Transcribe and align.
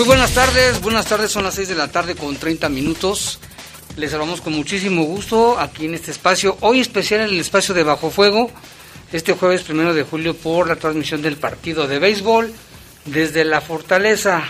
Muy 0.00 0.06
buenas 0.06 0.32
tardes, 0.32 0.80
buenas 0.80 1.04
tardes, 1.04 1.30
son 1.30 1.44
las 1.44 1.52
6 1.56 1.68
de 1.68 1.74
la 1.74 1.88
tarde 1.88 2.14
con 2.14 2.34
30 2.34 2.70
minutos. 2.70 3.38
Les 3.98 4.10
saludamos 4.10 4.40
con 4.40 4.54
muchísimo 4.54 5.02
gusto 5.02 5.58
aquí 5.58 5.84
en 5.84 5.92
este 5.92 6.10
espacio, 6.10 6.56
hoy 6.62 6.80
especial 6.80 7.20
en 7.20 7.28
el 7.28 7.38
espacio 7.38 7.74
de 7.74 7.82
Bajo 7.82 8.08
Fuego, 8.08 8.50
este 9.12 9.34
jueves 9.34 9.60
primero 9.60 9.92
de 9.92 10.02
julio 10.02 10.34
por 10.34 10.68
la 10.68 10.76
transmisión 10.76 11.20
del 11.20 11.36
partido 11.36 11.86
de 11.86 11.98
béisbol 11.98 12.50
desde 13.04 13.44
la 13.44 13.60
Fortaleza. 13.60 14.42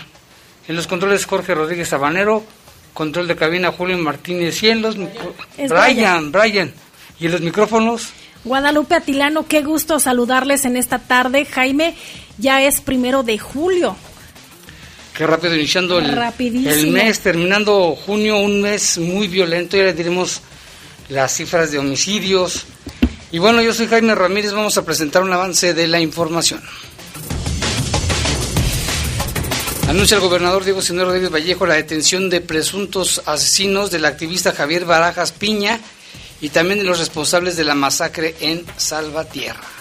En 0.69 0.77
los 0.77 0.87
controles 0.87 1.25
Jorge 1.25 1.53
Rodríguez 1.53 1.89
Sabanero, 1.89 2.45
control 2.93 3.27
de 3.27 3.35
cabina 3.35 3.73
Julio 3.73 3.97
Martínez 3.97 4.63
y 4.63 4.69
en 4.69 4.81
los 4.81 4.95
Brian, 4.95 6.31
Brian, 6.31 6.73
y 7.19 7.25
en 7.25 7.31
los 7.33 7.41
micrófonos 7.41 8.13
Guadalupe 8.45 8.95
Atilano, 8.95 9.45
qué 9.45 9.63
gusto 9.63 9.99
saludarles 9.99 10.63
en 10.63 10.77
esta 10.77 10.99
tarde. 10.99 11.43
Jaime, 11.43 11.93
ya 12.37 12.61
es 12.61 12.79
primero 12.79 13.21
de 13.23 13.37
julio. 13.37 13.97
Qué 15.15 15.27
rápido, 15.27 15.55
iniciando 15.55 15.99
el, 15.99 16.17
el, 16.67 16.87
mes, 16.87 17.19
terminando 17.19 17.95
junio, 17.95 18.37
un 18.37 18.61
mes 18.61 18.97
muy 18.97 19.27
violento, 19.27 19.75
ya 19.75 19.83
le 19.83 19.93
diremos 19.93 20.41
las 21.09 21.35
cifras 21.35 21.71
de 21.71 21.79
homicidios. 21.79 22.65
Y 23.31 23.39
bueno, 23.39 23.61
yo 23.61 23.73
soy 23.73 23.87
Jaime 23.87 24.15
Ramírez, 24.15 24.53
vamos 24.53 24.77
a 24.77 24.85
presentar 24.85 25.23
un 25.23 25.33
avance 25.33 25.73
de 25.73 25.87
la 25.87 25.99
información. 25.99 26.61
Anuncia 29.87 30.15
el 30.15 30.21
gobernador 30.21 30.63
Diego 30.63 30.81
Señor 30.81 31.07
Rodríguez 31.07 31.31
Vallejo 31.31 31.65
la 31.65 31.75
detención 31.75 32.29
de 32.29 32.39
presuntos 32.39 33.21
asesinos 33.25 33.91
del 33.91 34.05
activista 34.05 34.53
Javier 34.53 34.85
Barajas 34.85 35.33
Piña 35.33 35.81
y 36.39 36.47
también 36.47 36.79
de 36.79 36.85
los 36.85 36.99
responsables 36.99 37.57
de 37.57 37.65
la 37.65 37.75
masacre 37.75 38.35
en 38.39 38.63
Salvatierra. 38.77 39.80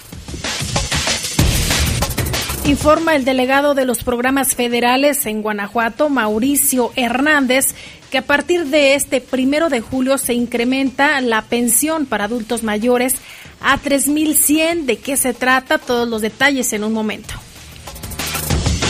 Informa 2.64 3.16
el 3.16 3.24
delegado 3.24 3.74
de 3.74 3.84
los 3.84 4.04
programas 4.04 4.54
federales 4.54 5.26
en 5.26 5.42
Guanajuato, 5.42 6.08
Mauricio 6.08 6.92
Hernández, 6.94 7.74
que 8.10 8.18
a 8.18 8.22
partir 8.22 8.66
de 8.66 8.94
este 8.94 9.20
primero 9.20 9.68
de 9.70 9.80
julio 9.80 10.18
se 10.18 10.34
incrementa 10.34 11.20
la 11.20 11.42
pensión 11.42 12.06
para 12.06 12.24
adultos 12.24 12.62
mayores 12.62 13.14
a 13.60 13.78
3.100. 13.78 14.84
¿De 14.84 14.98
qué 14.98 15.16
se 15.16 15.32
trata? 15.32 15.78
Todos 15.78 16.08
los 16.08 16.22
detalles 16.22 16.72
en 16.72 16.84
un 16.84 16.92
momento. 16.92 17.34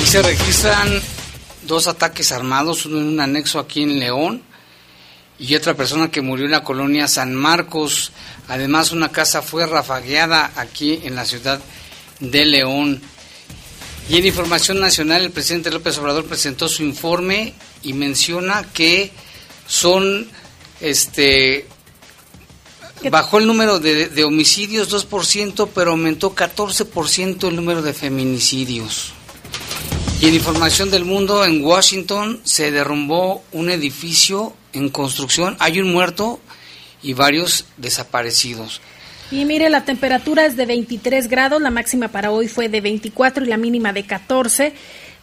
Y 0.03 0.07
se 0.07 0.23
registran 0.23 0.89
dos 1.67 1.87
ataques 1.87 2.33
armados, 2.33 2.87
uno 2.87 2.99
en 2.99 3.07
un 3.07 3.21
anexo 3.21 3.59
aquí 3.59 3.83
en 3.83 3.99
León 4.01 4.43
y 5.39 5.55
otra 5.55 5.75
persona 5.75 6.11
que 6.11 6.21
murió 6.21 6.45
en 6.45 6.51
la 6.51 6.65
colonia 6.65 7.09
San 7.09 7.35
Marcos. 7.35 8.13
Además, 8.49 8.93
una 8.93 9.11
casa 9.11 9.41
fue 9.41 9.67
rafagueada 9.67 10.53
aquí 10.57 11.01
en 11.05 11.15
la 11.15 11.25
ciudad 11.25 11.61
de 12.19 12.45
León. 12.45 13.01
Y 14.09 14.17
en 14.17 14.27
información 14.27 14.81
nacional, 14.81 15.23
el 15.23 15.31
presidente 15.31 15.71
López 15.71 15.99
Obrador 15.99 16.25
presentó 16.25 16.69
su 16.69 16.83
informe 16.83 17.55
y 17.83 17.93
menciona 17.93 18.65
que 18.73 19.13
son, 19.67 20.29
este, 20.81 21.67
bajó 23.11 23.39
el 23.39 23.47
número 23.47 23.79
de, 23.79 24.09
de 24.09 24.25
homicidios 24.25 24.93
2%, 24.93 25.69
pero 25.75 25.93
aumentó 25.93 26.35
14% 26.35 27.49
el 27.49 27.57
número 27.57 27.83
de 27.83 27.93
feminicidios. 27.93 29.13
Y 30.21 30.27
en 30.27 30.35
información 30.35 30.91
del 30.91 31.05
mundo, 31.07 31.45
en 31.45 31.65
Washington 31.65 32.41
se 32.45 32.71
derrumbó 32.71 33.43
un 33.53 33.71
edificio 33.71 34.55
en 34.73 34.91
construcción, 34.91 35.57
hay 35.61 35.81
un 35.81 35.91
muerto 35.93 36.41
y 37.03 37.15
varios 37.15 37.65
desaparecidos. 37.79 38.81
Y 39.31 39.45
mire, 39.45 39.71
la 39.71 39.85
temperatura 39.85 40.45
es 40.45 40.57
de 40.57 40.67
23 40.67 41.29
grados, 41.29 41.63
la 41.63 41.71
máxima 41.71 42.09
para 42.09 42.33
hoy 42.33 42.49
fue 42.49 42.69
de 42.69 42.81
24 42.81 43.45
y 43.45 43.49
la 43.49 43.57
mínima 43.57 43.93
de 43.93 44.03
14. 44.03 44.73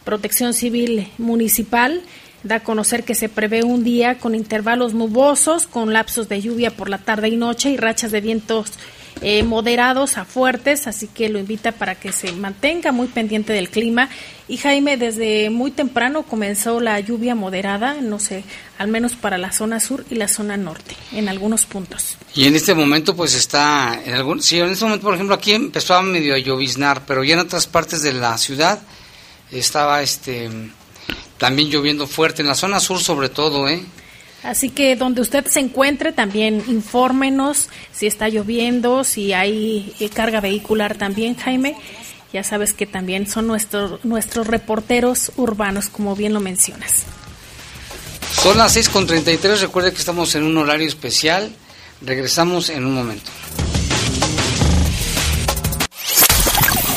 Protección 0.02 0.54
Civil 0.54 1.08
Municipal 1.18 2.00
da 2.42 2.56
a 2.56 2.60
conocer 2.60 3.04
que 3.04 3.14
se 3.14 3.28
prevé 3.28 3.64
un 3.64 3.84
día 3.84 4.16
con 4.16 4.34
intervalos 4.34 4.94
nubosos, 4.94 5.66
con 5.66 5.92
lapsos 5.92 6.28
de 6.30 6.40
lluvia 6.40 6.70
por 6.70 6.88
la 6.88 6.98
tarde 6.98 7.28
y 7.28 7.36
noche 7.36 7.70
y 7.70 7.76
rachas 7.76 8.10
de 8.10 8.22
vientos 8.22 8.72
eh, 9.20 9.42
moderados 9.42 10.16
a 10.16 10.24
fuertes, 10.24 10.86
así 10.86 11.08
que 11.08 11.28
lo 11.28 11.38
invita 11.38 11.72
para 11.72 11.94
que 11.94 12.12
se 12.12 12.32
mantenga 12.32 12.92
muy 12.92 13.08
pendiente 13.08 13.52
del 13.52 13.70
clima. 13.70 14.08
Y 14.46 14.56
Jaime, 14.56 14.96
desde 14.96 15.50
muy 15.50 15.70
temprano 15.70 16.22
comenzó 16.22 16.80
la 16.80 16.98
lluvia 17.00 17.34
moderada, 17.34 17.94
no 18.00 18.18
sé, 18.18 18.44
al 18.78 18.88
menos 18.88 19.14
para 19.14 19.38
la 19.38 19.52
zona 19.52 19.80
sur 19.80 20.04
y 20.10 20.14
la 20.14 20.28
zona 20.28 20.56
norte, 20.56 20.96
en 21.12 21.28
algunos 21.28 21.66
puntos. 21.66 22.16
Y 22.34 22.46
en 22.46 22.56
este 22.56 22.74
momento 22.74 23.14
pues 23.14 23.34
está, 23.34 24.00
en 24.04 24.14
algún, 24.14 24.42
sí, 24.42 24.58
en 24.58 24.70
este 24.70 24.84
momento 24.84 25.04
por 25.04 25.14
ejemplo 25.14 25.34
aquí 25.34 25.52
empezó 25.52 25.94
a 25.94 26.02
medio 26.02 26.34
a 26.34 26.38
lloviznar, 26.38 27.04
pero 27.06 27.24
ya 27.24 27.34
en 27.34 27.40
otras 27.40 27.66
partes 27.66 28.02
de 28.02 28.12
la 28.14 28.38
ciudad 28.38 28.80
estaba 29.50 30.02
este 30.02 30.50
también 31.38 31.70
lloviendo 31.70 32.06
fuerte, 32.06 32.42
en 32.42 32.48
la 32.48 32.54
zona 32.54 32.80
sur 32.80 33.00
sobre 33.00 33.28
todo, 33.28 33.68
¿eh? 33.68 33.84
Así 34.42 34.70
que 34.70 34.94
donde 34.96 35.20
usted 35.20 35.46
se 35.46 35.60
encuentre 35.60 36.12
también 36.12 36.62
infórmenos 36.68 37.68
si 37.92 38.06
está 38.06 38.28
lloviendo, 38.28 39.04
si 39.04 39.32
hay 39.32 39.92
eh, 39.98 40.08
carga 40.08 40.40
vehicular 40.40 40.96
también, 40.96 41.34
Jaime. 41.36 41.76
Ya 42.32 42.44
sabes 42.44 42.72
que 42.72 42.86
también 42.86 43.26
son 43.26 43.46
nuestros 43.46 44.04
nuestros 44.04 44.46
reporteros 44.46 45.32
urbanos, 45.36 45.88
como 45.88 46.14
bien 46.14 46.34
lo 46.34 46.40
mencionas. 46.40 47.04
Son 48.42 48.56
las 48.56 48.76
6.33, 48.76 49.60
recuerde 49.60 49.92
que 49.92 49.98
estamos 49.98 50.34
en 50.34 50.44
un 50.44 50.56
horario 50.58 50.86
especial. 50.86 51.50
Regresamos 52.00 52.68
en 52.68 52.84
un 52.84 52.94
momento. 52.94 53.30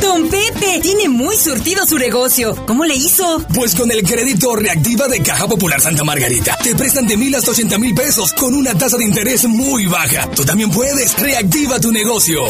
Don 0.00 0.28
Pepe 0.28 0.80
tiene 0.82 1.08
muy 1.08 1.36
surtido 1.36 1.84
su 1.86 1.98
negocio. 1.98 2.54
¿Cómo 2.66 2.84
le 2.84 2.94
hizo? 2.94 3.42
Pues 3.54 3.74
con 3.74 3.90
el 3.90 4.02
crédito 4.02 4.54
reactiva 4.54 5.08
de 5.08 5.20
Caja 5.22 5.48
Popular 5.48 5.80
Santa 5.80 6.04
Margarita. 6.04 6.56
Te 6.62 6.74
prestan 6.74 7.06
de 7.06 7.16
mil 7.16 7.34
hasta 7.34 7.50
ochenta 7.50 7.78
mil 7.78 7.94
pesos 7.94 8.32
con 8.32 8.54
una 8.54 8.74
tasa 8.74 8.96
de 8.96 9.04
interés 9.04 9.44
muy 9.46 9.86
baja. 9.86 10.28
Tú 10.34 10.44
también 10.44 10.70
puedes. 10.70 11.18
Reactiva 11.18 11.80
tu 11.80 11.90
negocio. 11.90 12.42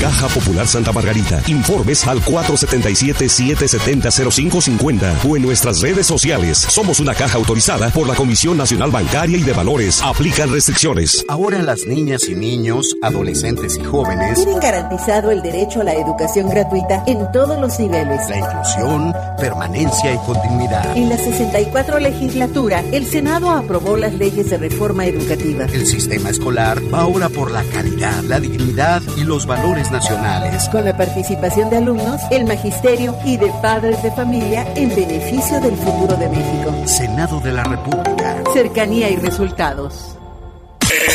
Caja 0.00 0.28
Popular 0.28 0.66
Santa 0.66 0.92
Margarita. 0.92 1.42
Informes 1.46 2.06
al 2.06 2.22
477-770-0550 2.24 5.12
o 5.28 5.36
en 5.36 5.42
nuestras 5.42 5.80
redes 5.80 6.06
sociales. 6.06 6.58
Somos 6.58 7.00
una 7.00 7.14
caja 7.14 7.36
autorizada 7.38 7.90
por 7.90 8.06
la 8.06 8.14
Comisión 8.14 8.56
Nacional 8.56 8.90
Bancaria 8.90 9.36
y 9.36 9.42
de 9.42 9.52
Valores. 9.52 10.00
Aplican 10.02 10.52
restricciones. 10.52 11.24
Ahora 11.28 11.62
las 11.62 11.86
niñas 11.86 12.28
y 12.28 12.34
niños, 12.34 12.96
adolescentes 13.02 13.76
y 13.78 13.84
jóvenes 13.84 14.36
tienen 14.36 14.60
garantizado 14.60 15.30
el 15.30 15.42
derecho 15.42 15.80
a 15.80 15.84
la 15.84 15.94
educación 15.94 16.48
gratuita 16.48 16.93
En 17.06 17.30
todos 17.32 17.58
los 17.60 17.78
niveles. 17.78 18.28
La 18.28 18.38
inclusión, 18.38 19.14
permanencia 19.38 20.12
y 20.12 20.16
continuidad. 20.18 20.96
En 20.96 21.08
la 21.08 21.16
64 21.16 21.98
legislatura, 21.98 22.82
el 22.92 23.06
Senado 23.06 23.50
aprobó 23.50 23.96
las 23.96 24.14
leyes 24.14 24.50
de 24.50 24.58
reforma 24.58 25.06
educativa. 25.06 25.64
El 25.66 25.86
sistema 25.86 26.30
escolar 26.30 26.80
va 26.92 27.00
ahora 27.00 27.28
por 27.28 27.50
la 27.50 27.62
calidad, 27.64 28.22
la 28.24 28.40
dignidad 28.40 29.02
y 29.16 29.24
los 29.24 29.46
valores 29.46 29.90
nacionales. 29.90 30.68
Con 30.68 30.84
la 30.84 30.96
participación 30.96 31.70
de 31.70 31.78
alumnos, 31.78 32.20
el 32.30 32.44
magisterio 32.44 33.16
y 33.24 33.36
de 33.36 33.52
padres 33.62 34.02
de 34.02 34.10
familia 34.12 34.66
en 34.74 34.88
beneficio 34.90 35.60
del 35.60 35.76
futuro 35.76 36.16
de 36.16 36.28
México. 36.28 36.74
Senado 36.86 37.40
de 37.40 37.52
la 37.52 37.64
República. 37.64 38.42
Cercanía 38.52 39.10
y 39.10 39.16
resultados. 39.16 40.16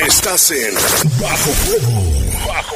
Estás 0.06 0.52
en 0.52 0.74
Bajo 1.22 1.52
Fuego. 1.52 2.02
Bajo 2.48 2.76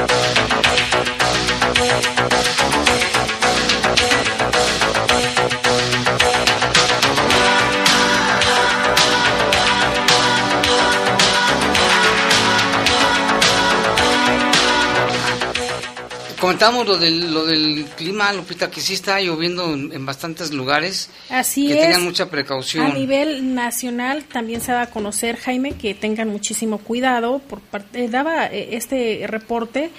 Comentamos 16.51 16.85
lo 16.85 16.97
del, 16.97 17.33
lo 17.33 17.45
del 17.45 17.85
clima, 17.95 18.33
Lupita, 18.33 18.69
que 18.69 18.81
sí 18.81 18.93
está 18.95 19.21
lloviendo 19.21 19.73
en, 19.73 20.05
bastantes 20.05 20.51
lugares. 20.51 21.09
Así 21.29 21.69
que 21.69 21.75
es. 21.75 21.85
tengan 21.85 22.03
mucha 22.03 22.29
precaución. 22.29 22.85
A 22.85 22.93
nivel 22.93 23.55
nacional 23.55 24.25
también 24.25 24.59
se 24.59 24.73
va 24.73 24.81
a 24.81 24.87
conocer, 24.87 25.37
Jaime, 25.37 25.77
que 25.77 25.93
tengan 25.93 26.27
muchísimo 26.27 26.79
cuidado. 26.79 27.39
Por 27.39 27.61
parte, 27.61 28.09
daba 28.09 28.47
eh, 28.47 28.75
este 28.75 29.23
reporte 29.27 29.91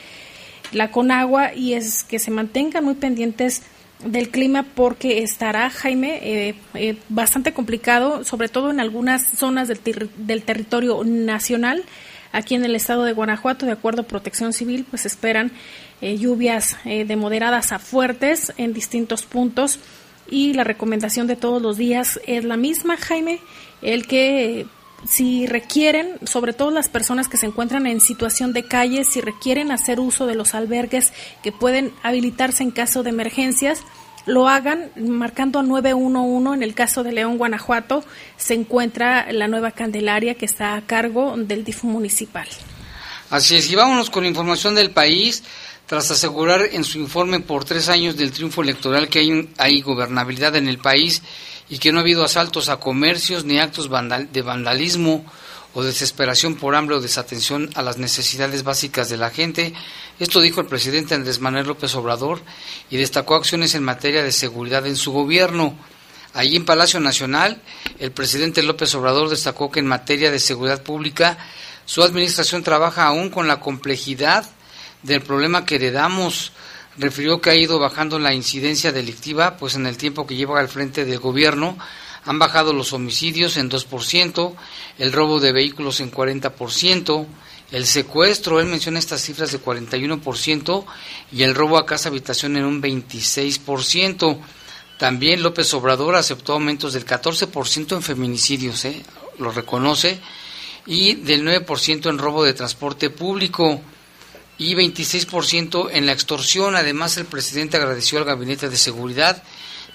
la 0.73 0.91
Conagua 0.91 1.55
y 1.55 1.73
es 1.73 2.03
que 2.03 2.19
se 2.19 2.31
mantengan 2.31 2.85
muy 2.85 2.97
pendientes 2.97 3.63
del 4.05 4.29
clima 4.29 4.67
porque 4.75 5.23
estará, 5.23 5.71
Jaime, 5.71 6.21
eh, 6.23 6.55
eh, 6.75 6.97
bastante 7.09 7.55
complicado, 7.55 8.25
sobre 8.25 8.51
todo 8.51 8.71
en 8.71 8.79
algunas 8.79 9.27
zonas 9.39 9.69
del, 9.69 9.79
ter 9.79 10.11
del 10.11 10.43
territorio 10.43 11.03
nacional. 11.03 11.83
Aquí 12.33 12.55
en 12.55 12.65
el 12.65 12.75
estado 12.75 13.05
de 13.05 13.13
Guanajuato, 13.13 13.67
de 13.67 13.73
acuerdo 13.73 14.03
a 14.03 14.07
Protección 14.07 14.53
Civil, 14.53 14.87
pues 14.89 15.07
esperan 15.07 15.53
eh, 16.01 16.17
lluvias 16.17 16.77
eh, 16.85 17.05
de 17.05 17.17
moderadas 17.17 17.73
a 17.73 17.79
fuertes 17.79 18.53
en 18.57 18.73
distintos 18.73 19.25
puntos. 19.25 19.79
Y 20.31 20.55
la 20.55 20.65
recomendación 20.65 21.27
de 21.27 21.37
todos 21.37 21.61
los 21.61 21.77
días 21.77 22.19
es 22.27 22.45
la 22.45 22.57
misma, 22.57 22.97
Jaime, 22.97 23.39
el 23.83 24.07
que 24.07 24.67
si 25.07 25.47
requieren, 25.47 26.19
sobre 26.25 26.53
todo 26.53 26.71
las 26.71 26.89
personas 26.89 27.29
que 27.29 27.37
se 27.37 27.47
encuentran 27.47 27.87
en 27.87 28.01
situación 28.01 28.53
de 28.53 28.65
calle, 28.65 29.05
si 29.05 29.21
requieren 29.21 29.71
hacer 29.73 30.01
uso 30.01 30.27
de 30.27 30.35
los 30.35 30.55
albergues 30.55 31.13
que 31.43 31.53
pueden 31.53 31.93
habilitarse 32.03 32.63
en 32.63 32.71
caso 32.71 33.03
de 33.03 33.11
emergencias, 33.11 33.83
lo 34.27 34.49
hagan 34.49 34.91
marcando 34.97 35.59
a 35.59 35.63
911. 35.63 36.55
En 36.55 36.63
el 36.63 36.75
caso 36.75 37.03
de 37.03 37.13
León, 37.13 37.39
Guanajuato, 37.39 38.05
se 38.37 38.55
encuentra 38.55 39.33
la 39.33 39.49
nueva 39.49 39.73
Candelaria 39.73 40.35
que 40.35 40.47
está 40.47 40.75
a 40.75 40.83
cargo 40.83 41.35
del 41.37 41.65
DIF 41.65 41.85
municipal. 41.85 42.49
Así 43.31 43.57
es, 43.57 43.71
y 43.71 43.75
vámonos 43.75 44.11
con 44.11 44.27
información 44.27 44.75
del 44.75 44.91
país. 44.91 45.43
Tras 45.87 46.11
asegurar 46.11 46.69
en 46.73 46.85
su 46.85 46.99
informe 46.99 47.41
por 47.41 47.65
tres 47.65 47.89
años 47.89 48.17
del 48.17 48.33
triunfo 48.33 48.63
electoral 48.63 49.09
que 49.09 49.19
hay, 49.19 49.51
hay 49.59 49.83
gobernabilidad 49.83 50.57
en 50.57 50.69
el 50.69 50.79
país 50.79 51.23
y 51.69 51.79
que 51.79 51.93
no 51.93 51.99
ha 51.99 52.03
habido 52.03 52.25
asaltos 52.25 52.69
a 52.69 52.79
comercios 52.79 53.45
ni 53.45 53.59
actos 53.59 53.91
de 53.91 54.43
vandalismo 54.43 55.25
o 55.75 55.83
desesperación 55.83 56.57
por 56.57 56.75
hambre 56.75 56.97
o 56.97 57.01
desatención 57.01 57.71
a 57.75 57.83
las 57.83 57.97
necesidades 57.97 58.63
básicas 58.63 59.09
de 59.09 59.17
la 59.17 59.31
gente. 59.31 59.73
Esto 60.19 60.41
dijo 60.41 60.61
el 60.61 60.67
presidente 60.67 61.15
Andrés 61.15 61.41
Manuel 61.41 61.67
López 61.67 61.95
Obrador 61.95 62.41
y 62.91 62.97
destacó 62.97 63.35
acciones 63.35 63.75
en 63.75 63.83
materia 63.83 64.23
de 64.23 64.33
seguridad 64.33 64.87
en 64.87 64.97
su 64.97 65.13
gobierno. 65.13 65.75
Allí 66.35 66.57
en 66.57 66.65
Palacio 66.65 67.01
Nacional, 67.01 67.61
el 67.99 68.13
presidente 68.13 68.63
López 68.63 68.95
Obrador 68.95 69.29
destacó 69.29 69.71
que 69.71 69.81
en 69.81 69.87
materia 69.87 70.31
de 70.31 70.39
seguridad 70.39 70.83
pública 70.83 71.39
su 71.85 72.03
administración 72.03 72.63
trabaja 72.63 73.07
aún 73.07 73.31
con 73.31 73.49
la 73.49 73.61
complejidad 73.61 74.47
del 75.03 75.23
problema 75.23 75.65
que 75.65 75.77
heredamos. 75.77 76.53
Refirió 76.99 77.41
que 77.41 77.51
ha 77.51 77.57
ido 77.57 77.79
bajando 77.79 78.19
la 78.19 78.35
incidencia 78.35 78.93
delictiva, 78.93 79.57
pues 79.57 79.75
en 79.75 79.87
el 79.87 79.97
tiempo 79.97 80.27
que 80.27 80.37
lleva 80.37 80.61
al 80.61 80.69
frente 80.69 81.05
del 81.07 81.19
gobierno 81.19 81.79
han 82.25 82.39
bajado 82.39 82.73
los 82.73 82.93
homicidios 82.93 83.57
en 83.57 83.71
2%, 83.71 84.55
el 84.99 85.13
robo 85.13 85.41
de 85.41 85.53
vehículos 85.53 86.01
en 86.01 86.11
40%, 86.13 87.27
el 87.73 87.87
secuestro, 87.87 88.61
él 88.61 88.67
menciona 88.67 88.99
estas 88.99 89.23
cifras 89.23 89.51
de 89.51 89.61
41%, 89.61 90.85
y 91.33 91.43
el 91.43 91.55
robo 91.55 91.79
a 91.79 91.87
casa 91.87 92.11
habitación 92.11 92.57
en 92.57 92.65
un 92.65 92.83
26%. 92.83 94.39
También 94.99 95.43
López 95.43 95.73
Obrador 95.75 96.15
aceptó 96.15 96.53
aumentos 96.53 96.93
del 96.93 97.07
14% 97.07 97.97
en 97.97 98.03
feminicidios, 98.03 98.85
¿eh? 98.85 99.03
lo 99.39 99.51
reconoce, 99.51 100.21
y 100.87 101.15
del 101.15 101.45
9% 101.45 102.11
en 102.11 102.19
robo 102.19 102.45
de 102.45 102.53
transporte 102.53 103.09
público 103.09 103.81
y 104.59 104.75
26% 104.75 105.89
en 105.93 106.07
la 106.07 106.13
extorsión. 106.13 106.77
Además, 106.77 107.17
el 107.17 107.25
presidente 107.25 107.79
agradeció 107.79 108.19
al 108.19 108.25
Gabinete 108.25 108.69
de 108.69 108.77
Seguridad, 108.77 109.43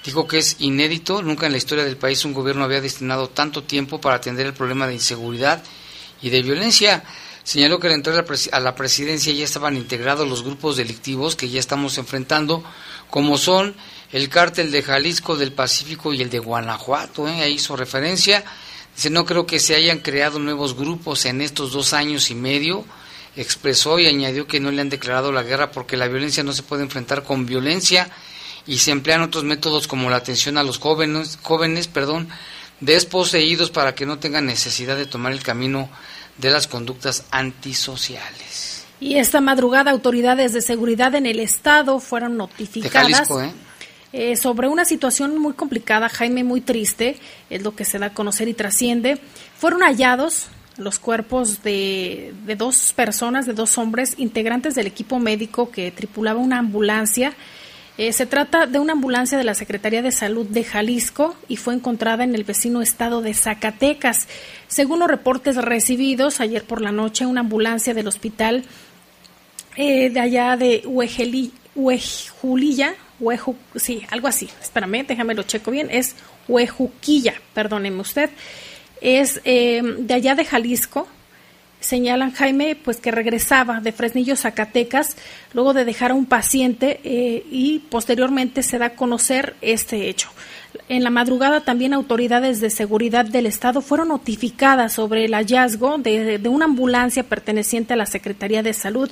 dijo 0.04 0.28
que 0.28 0.40
es 0.40 0.56
inédito, 0.60 1.22
nunca 1.22 1.46
en 1.46 1.52
la 1.52 1.58
historia 1.58 1.84
del 1.84 1.98
país 1.98 2.24
un 2.26 2.34
gobierno 2.34 2.64
había 2.64 2.82
destinado 2.82 3.30
tanto 3.30 3.64
tiempo 3.64 4.00
para 4.00 4.18
atender 4.18 4.46
el 4.46 4.54
problema 4.54 4.88
de 4.88 4.94
inseguridad 4.94 5.64
y 6.22 6.30
de 6.30 6.42
violencia. 6.42 7.04
Señaló 7.44 7.80
que 7.80 7.88
al 7.88 7.94
entrar 7.94 8.26
a 8.52 8.60
la 8.60 8.76
presidencia 8.76 9.32
ya 9.34 9.46
estaban 9.46 9.78
integrados 9.78 10.28
los 10.28 10.44
grupos 10.44 10.76
delictivos 10.76 11.36
que 11.36 11.50
ya 11.50 11.60
estamos 11.60 11.98
enfrentando, 11.98 12.64
como 13.10 13.38
son 13.38 13.76
el 14.12 14.28
cártel 14.30 14.72
de 14.72 14.84
Jalisco, 14.84 15.38
del 15.38 15.54
Pacífico 15.54 16.14
y 16.14 16.22
el 16.22 16.30
de 16.30 16.40
Guanajuato. 16.40 17.28
¿eh? 17.28 17.42
Ahí 17.42 17.54
hizo 17.54 17.76
referencia. 17.76 18.44
Dice, 18.96 19.10
no 19.10 19.26
creo 19.26 19.46
que 19.46 19.60
se 19.60 19.76
hayan 19.76 20.00
creado 20.00 20.40
nuevos 20.40 20.76
grupos 20.76 21.26
en 21.26 21.42
estos 21.42 21.72
dos 21.72 21.94
años 21.94 22.30
y 22.32 22.36
medio 22.36 22.86
expresó 23.38 24.00
y 24.00 24.08
añadió 24.08 24.48
que 24.48 24.60
no 24.60 24.72
le 24.72 24.82
han 24.82 24.90
declarado 24.90 25.32
la 25.32 25.44
guerra 25.44 25.72
porque 25.72 25.96
la 25.96 26.08
violencia 26.08 26.44
no 26.44 26.54
se 26.54 26.63
puede 26.63 26.84
enfrentar 26.84 27.24
con 27.24 27.46
violencia 27.46 28.10
y 28.67 28.79
se 28.79 28.91
emplean 28.91 29.21
otros 29.21 29.45
métodos 29.45 29.88
como 29.88 30.09
la 30.09 30.17
atención 30.17 30.57
a 30.57 30.63
los 30.63 30.77
jóvenes, 30.77 31.39
jóvenes 31.41 31.88
perdón, 31.88 32.27
desposeídos 32.81 33.71
para 33.71 33.95
que 33.95 34.05
no 34.05 34.19
tengan 34.19 34.45
necesidad 34.45 34.97
de 34.97 35.05
tomar 35.05 35.31
el 35.31 35.41
camino 35.41 35.89
de 36.38 36.51
las 36.51 36.67
conductas 36.67 37.25
antisociales. 37.31 38.86
Y 39.00 39.15
esta 39.15 39.41
madrugada 39.41 39.91
autoridades 39.91 40.53
de 40.53 40.62
seguridad 40.62 41.15
en 41.15 41.25
el 41.25 41.39
estado 41.39 42.00
fueron 42.00 42.38
notificadas. 42.38 43.07
De 43.07 43.13
Jalisco, 43.13 43.41
¿eh? 43.41 43.51
Eh, 44.13 44.36
sobre 44.36 44.67
una 44.67 44.86
situación 44.86 45.38
muy 45.38 45.53
complicada, 45.53 46.09
Jaime, 46.09 46.43
muy 46.43 46.62
triste, 46.62 47.19
es 47.50 47.62
lo 47.62 47.75
que 47.75 47.86
se 47.86 48.00
da 48.00 48.07
a 48.07 48.13
conocer 48.13 48.47
y 48.47 48.53
trasciende. 48.53 49.19
Fueron 49.57 49.81
hallados 49.81 50.47
los 50.77 50.97
cuerpos 50.97 51.62
de, 51.62 52.33
de, 52.45 52.55
dos 52.55 52.93
personas, 52.95 53.45
de 53.45 53.53
dos 53.53 53.77
hombres, 53.77 54.15
integrantes 54.17 54.75
del 54.75 54.88
equipo 54.88 55.19
médico 55.19 55.69
que 55.69 55.91
tripulaba 55.91 56.39
una 56.39 56.59
ambulancia. 56.59 57.33
Eh, 57.98 58.13
se 58.13 58.25
trata 58.25 58.68
de 58.68 58.80
una 58.80 58.94
ambulancia 58.94 59.38
de 59.38 59.44
la 59.44 59.56
Secretaría 59.56 60.01
de 60.01 60.12
Salud 60.12 60.46
de 60.46 60.63
Jalisco 60.63 61.36
y 61.48 61.58
fue 61.58 61.74
encontrada 61.74 62.24
en 62.24 62.36
el 62.36 62.44
vecino 62.44 62.82
estado 62.82 63.22
de 63.22 63.34
Zacatecas. 63.34 64.27
Según 64.68 65.00
los 65.00 65.08
reportes 65.08 65.56
recibidos 65.56 66.39
ayer 66.39 66.63
por 66.63 66.82
la 66.82 66.92
noche, 66.92 67.25
una 67.25 67.42
ambulancia 67.42 67.94
del 67.94 68.08
hospital 68.08 68.66
eh, 69.75 70.10
de 70.10 70.20
allá 70.20 70.58
de 70.58 70.84
Huejeli, 70.86 71.51
Huejulilla, 71.75 72.94
Hueju, 73.20 73.56
sí, 73.75 74.04
algo 74.12 74.27
así, 74.27 74.50
espérame, 74.62 75.06
déjame 75.08 75.34
lo 75.34 75.44
checo 75.44 75.72
bien, 75.72 75.89
es 75.92 76.16
Huejuquilla, 76.48 77.34
perdóneme 77.54 78.01
usted 78.01 78.30
es 79.01 79.42
eh, 79.44 79.82
de 80.00 80.13
allá 80.13 80.36
de 80.36 80.46
Jalisco. 80.46 81.08
Señalan 81.79 82.31
Jaime, 82.31 82.75
pues 82.75 82.98
que 82.98 83.12
regresaba 83.12 83.79
de 83.79 83.91
Fresnillo, 83.91 84.36
Zacatecas, 84.36 85.15
luego 85.53 85.74
de 85.74 85.86
dejar 85.86 86.12
a 86.12 86.15
un 86.15 86.25
paciente 86.25 87.00
eh, 87.03 87.46
y 87.51 87.79
posteriormente 87.79 88.63
se 88.63 88.79
da 88.79 88.88
a 88.88 88.96
conocer 88.96 89.55
este 89.62 90.10
hecho. 90.10 90.29
En 90.89 91.03
la 91.03 91.10
madrugada 91.10 91.62
también 91.62 91.93
autoridades 91.93 92.62
de 92.62 92.69
seguridad 92.69 93.25
del 93.25 93.46
Estado 93.46 93.81
fueron 93.81 94.10
notificadas 94.10 94.93
sobre 94.93 95.25
el 95.25 95.34
hallazgo 95.34 95.98
de, 95.98 96.39
de 96.39 96.50
una 96.50 96.65
ambulancia 96.65 97.24
perteneciente 97.24 97.93
a 97.93 97.98
la 97.98 98.05
Secretaría 98.05 98.63
de 98.63 98.74
Salud 98.74 99.10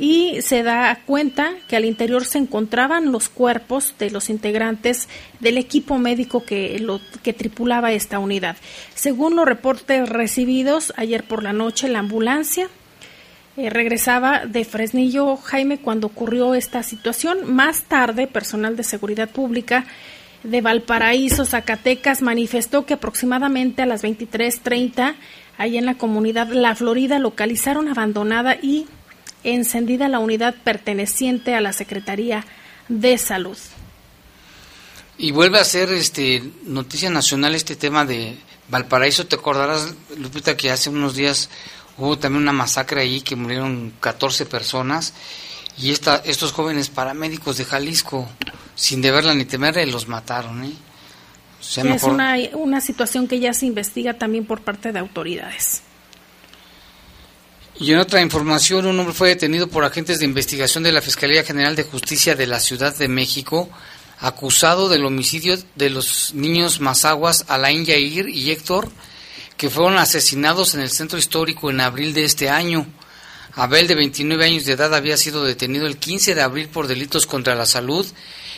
y 0.00 0.40
se 0.40 0.62
da 0.62 0.98
cuenta 1.04 1.52
que 1.68 1.76
al 1.76 1.84
interior 1.84 2.24
se 2.24 2.38
encontraban 2.38 3.12
los 3.12 3.28
cuerpos 3.28 3.94
de 3.98 4.10
los 4.10 4.30
integrantes 4.30 5.10
del 5.40 5.58
equipo 5.58 5.98
médico 5.98 6.42
que, 6.42 6.78
lo, 6.78 7.02
que 7.22 7.34
tripulaba 7.34 7.92
esta 7.92 8.18
unidad. 8.18 8.56
Según 8.94 9.36
los 9.36 9.44
reportes 9.44 10.08
recibidos 10.08 10.94
ayer 10.96 11.22
por 11.22 11.42
la 11.42 11.52
noche, 11.52 11.90
la 11.90 11.98
ambulancia 11.98 12.68
eh, 13.58 13.68
regresaba 13.68 14.46
de 14.46 14.64
Fresnillo, 14.64 15.36
Jaime, 15.36 15.82
cuando 15.82 16.06
ocurrió 16.06 16.54
esta 16.54 16.82
situación. 16.82 17.52
Más 17.52 17.82
tarde, 17.82 18.26
personal 18.26 18.76
de 18.76 18.84
seguridad 18.84 19.28
pública 19.28 19.84
de 20.44 20.62
Valparaíso, 20.62 21.44
Zacatecas, 21.44 22.22
manifestó 22.22 22.86
que 22.86 22.94
aproximadamente 22.94 23.82
a 23.82 23.86
las 23.86 24.02
23.30, 24.02 25.14
ahí 25.58 25.76
en 25.76 25.84
la 25.84 25.98
comunidad 25.98 26.48
La 26.48 26.74
Florida, 26.74 27.18
localizaron 27.18 27.86
abandonada 27.88 28.56
y 28.62 28.86
encendida 29.44 30.08
la 30.08 30.18
unidad 30.18 30.54
perteneciente 30.64 31.54
a 31.54 31.60
la 31.60 31.72
Secretaría 31.72 32.44
de 32.88 33.16
Salud. 33.18 33.56
Y 35.18 35.32
vuelve 35.32 35.58
a 35.58 35.64
ser 35.64 35.90
este 35.92 36.42
noticia 36.64 37.10
nacional 37.10 37.54
este 37.54 37.76
tema 37.76 38.04
de 38.04 38.38
Valparaíso. 38.68 39.26
Te 39.26 39.36
acordarás, 39.36 39.94
Lupita, 40.16 40.56
que 40.56 40.70
hace 40.70 40.88
unos 40.88 41.14
días 41.14 41.50
hubo 41.98 42.18
también 42.18 42.42
una 42.42 42.52
masacre 42.52 43.02
ahí 43.02 43.20
que 43.20 43.36
murieron 43.36 43.92
14 44.00 44.46
personas 44.46 45.12
y 45.78 45.90
esta, 45.90 46.16
estos 46.16 46.52
jóvenes 46.52 46.88
paramédicos 46.88 47.56
de 47.58 47.64
Jalisco, 47.64 48.28
sin 48.74 49.00
deberla 49.00 49.34
ni 49.34 49.44
temerla, 49.44 49.84
los 49.86 50.08
mataron. 50.08 50.64
¿eh? 50.64 50.72
Es 51.60 52.02
una, 52.04 52.36
una 52.54 52.80
situación 52.80 53.28
que 53.28 53.38
ya 53.38 53.52
se 53.52 53.66
investiga 53.66 54.14
también 54.14 54.46
por 54.46 54.62
parte 54.62 54.92
de 54.92 54.98
autoridades. 54.98 55.82
Y 57.80 57.94
en 57.94 57.98
otra 57.98 58.20
información, 58.20 58.84
un 58.84 59.00
hombre 59.00 59.14
fue 59.14 59.30
detenido 59.30 59.66
por 59.66 59.86
agentes 59.86 60.18
de 60.18 60.26
investigación 60.26 60.84
de 60.84 60.92
la 60.92 61.00
Fiscalía 61.00 61.44
General 61.44 61.74
de 61.74 61.84
Justicia 61.84 62.36
de 62.36 62.46
la 62.46 62.60
Ciudad 62.60 62.94
de 62.94 63.08
México, 63.08 63.70
acusado 64.18 64.90
del 64.90 65.06
homicidio 65.06 65.56
de 65.76 65.88
los 65.88 66.34
niños 66.34 66.80
Mazaguas 66.80 67.46
Alain 67.48 67.86
Yair 67.86 68.28
y 68.28 68.50
Héctor, 68.50 68.90
que 69.56 69.70
fueron 69.70 69.96
asesinados 69.96 70.74
en 70.74 70.80
el 70.80 70.90
centro 70.90 71.18
histórico 71.18 71.70
en 71.70 71.80
abril 71.80 72.12
de 72.12 72.24
este 72.24 72.50
año. 72.50 72.86
Abel, 73.54 73.88
de 73.88 73.94
29 73.94 74.44
años 74.44 74.66
de 74.66 74.74
edad, 74.74 74.94
había 74.94 75.16
sido 75.16 75.42
detenido 75.42 75.86
el 75.86 75.96
15 75.96 76.34
de 76.34 76.42
abril 76.42 76.68
por 76.68 76.86
delitos 76.86 77.26
contra 77.26 77.54
la 77.54 77.64
salud 77.64 78.06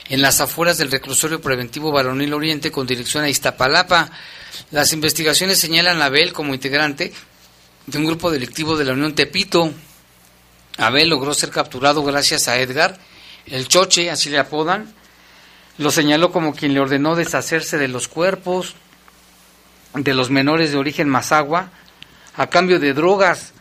en 0.08 0.20
las 0.20 0.40
afueras 0.40 0.78
del 0.78 0.90
reclusorio 0.90 1.40
preventivo 1.40 1.92
Baronil 1.92 2.34
Oriente 2.34 2.72
con 2.72 2.88
dirección 2.88 3.22
a 3.22 3.30
Iztapalapa. 3.30 4.10
Las 4.72 4.92
investigaciones 4.92 5.58
señalan 5.58 6.02
a 6.02 6.06
Abel 6.06 6.32
como 6.32 6.54
integrante 6.54 7.12
de 7.86 7.98
un 7.98 8.04
grupo 8.04 8.30
delictivo 8.30 8.76
de 8.76 8.84
la 8.84 8.92
Unión 8.92 9.14
Tepito. 9.14 9.72
Abel 10.78 11.08
logró 11.08 11.34
ser 11.34 11.50
capturado 11.50 12.02
gracias 12.02 12.48
a 12.48 12.58
Edgar, 12.58 12.98
el 13.46 13.68
Choche, 13.68 14.10
así 14.10 14.30
le 14.30 14.38
apodan. 14.38 14.92
Lo 15.78 15.90
señaló 15.90 16.32
como 16.32 16.54
quien 16.54 16.74
le 16.74 16.80
ordenó 16.80 17.16
deshacerse 17.16 17.78
de 17.78 17.88
los 17.88 18.08
cuerpos 18.08 18.74
de 19.94 20.14
los 20.14 20.30
menores 20.30 20.70
de 20.70 20.78
origen 20.78 21.08
mazagua 21.08 21.70
a 22.36 22.46
cambio 22.48 22.78
de 22.78 22.94
drogas. 22.94 23.52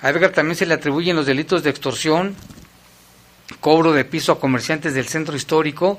A 0.00 0.10
Edgar 0.10 0.32
también 0.32 0.56
se 0.56 0.66
le 0.66 0.74
atribuyen 0.74 1.16
los 1.16 1.26
delitos 1.26 1.62
de 1.62 1.70
extorsión, 1.70 2.34
cobro 3.60 3.92
de 3.92 4.04
piso 4.04 4.32
a 4.32 4.40
comerciantes 4.40 4.94
del 4.94 5.08
centro 5.08 5.36
histórico, 5.36 5.98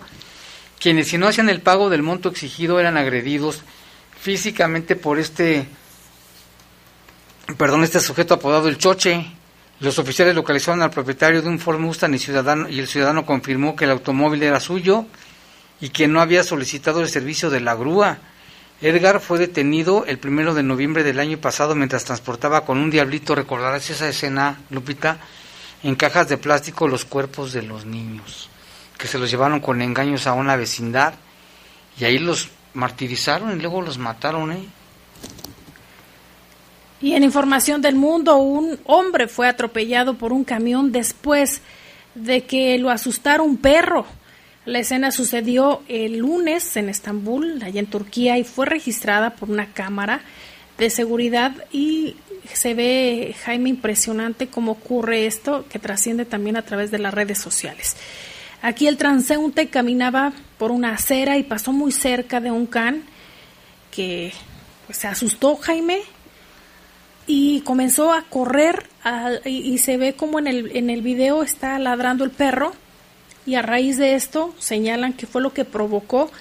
quienes 0.80 1.10
si 1.10 1.18
no 1.18 1.28
hacían 1.28 1.50
el 1.50 1.62
pago 1.62 1.90
del 1.90 2.04
monto 2.04 2.30
exigido 2.30 2.80
eran 2.80 2.98
agredidos 2.98 3.62
físicamente 4.20 4.96
por 4.96 5.20
este 5.20 5.68
perdón, 7.60 7.84
este 7.84 8.00
sujeto 8.00 8.36
apodado 8.36 8.70
el 8.70 8.78
Choche. 8.78 9.26
Los 9.82 10.00
oficiales 10.00 10.34
localizaron 10.34 10.82
al 10.82 10.92
propietario 10.92 11.42
de 11.42 11.50
un 11.50 11.60
Ford 11.60 11.78
Mustang 11.78 12.14
y, 12.14 12.18
ciudadano, 12.18 12.70
y 12.70 12.80
el 12.80 12.88
ciudadano 12.88 13.26
confirmó 13.26 13.76
que 13.76 13.84
el 13.84 13.92
automóvil 13.92 14.44
era 14.44 14.62
suyo 14.62 15.06
y 15.82 15.90
que 15.90 16.08
no 16.08 16.22
había 16.22 16.46
solicitado 16.46 17.02
el 17.02 17.10
servicio 17.10 17.50
de 17.50 17.60
la 17.60 17.76
grúa. 17.76 18.20
Edgar 18.82 19.20
fue 19.20 19.40
detenido 19.40 20.06
el 20.06 20.20
primero 20.20 20.54
de 20.54 20.64
noviembre 20.64 21.04
del 21.04 21.20
año 21.20 21.38
pasado 21.38 21.76
mientras 21.76 22.06
transportaba 22.06 22.66
con 22.66 22.78
un 22.78 22.92
diablito, 22.92 23.36
recordarás 23.36 23.90
esa 23.90 24.08
escena, 24.08 24.62
Lupita, 24.70 25.18
en 25.84 25.96
cajas 25.96 26.30
de 26.30 26.38
plástico 26.38 26.88
los 26.88 27.04
cuerpos 27.04 27.52
de 27.52 27.64
los 27.64 27.86
niños, 27.86 28.50
que 28.98 29.08
se 29.08 29.18
los 29.18 29.30
llevaron 29.30 29.60
con 29.60 29.82
engaños 29.82 30.28
a 30.28 30.34
una 30.34 30.56
vecindad 30.56 31.14
y 32.00 32.06
ahí 32.06 32.20
los 32.20 32.52
martirizaron 32.74 33.52
y 33.52 33.62
luego 33.62 33.82
los 33.82 33.98
mataron, 33.98 34.54
¿eh? 34.54 34.66
Y 37.02 37.14
en 37.14 37.24
información 37.24 37.82
del 37.82 37.96
mundo, 37.96 38.38
un 38.38 38.78
hombre 38.86 39.28
fue 39.28 39.48
atropellado 39.48 40.16
por 40.16 40.34
un 40.34 40.44
camión 40.44 40.92
después 40.92 41.62
de 42.16 42.44
que 42.44 42.78
lo 42.78 42.90
asustara 42.90 43.42
un 43.42 43.58
perro. 43.58 44.06
La 44.66 44.80
escena 44.80 45.12
sucedió 45.12 45.82
el 45.88 46.18
lunes 46.18 46.76
en 46.76 46.90
Estambul, 46.90 47.62
allá 47.64 47.80
en 47.80 47.88
Turquía, 47.88 48.38
y 48.38 48.44
fue 48.44 48.66
registrada 48.66 49.32
por 49.32 49.50
una 49.50 49.74
cámara 49.74 50.22
de 50.78 50.90
seguridad 50.90 51.54
y 51.72 52.16
se 52.54 52.74
ve, 52.74 53.36
Jaime, 53.44 53.70
impresionante 53.70 54.48
cómo 54.48 54.74
ocurre 54.74 55.26
esto, 55.26 55.66
que 55.70 55.80
trasciende 55.80 56.26
también 56.26 56.58
a 56.58 56.64
través 56.64 56.92
de 56.92 57.00
las 57.00 57.14
redes 57.14 57.38
sociales. 57.38 57.96
Aquí 58.62 58.88
el 58.88 58.98
transeúnte 58.98 59.68
caminaba 59.68 60.34
por 60.58 60.72
una 60.72 60.94
acera 60.94 61.38
y 61.38 61.44
pasó 61.44 61.72
muy 61.72 61.92
cerca 61.92 62.42
de 62.42 62.52
un 62.52 62.66
can 62.66 63.04
que 63.92 64.34
pues, 64.86 64.98
se 64.98 65.08
asustó, 65.08 65.56
Jaime, 65.56 66.02
y 67.32 67.62
comenzó 67.62 68.12
a 68.12 68.24
correr 68.24 68.88
y, 69.46 69.78
se 69.78 69.98
ve 69.98 70.14
como 70.14 70.40
en 70.40 70.48
el, 70.48 70.76
en 70.76 70.90
el 70.90 71.04
video 71.04 71.44
está 71.44 71.78
ladrando 71.78 72.24
el 72.24 72.32
perro 72.32 72.74
y 73.46 73.54
a 73.54 73.62
raíz 73.62 74.00
de 74.00 74.16
esto 74.16 74.56
señalan 74.58 75.14
que 75.14 75.28
fue 75.28 75.40
lo 75.40 75.54
que 75.54 75.64
provocó 75.64 76.32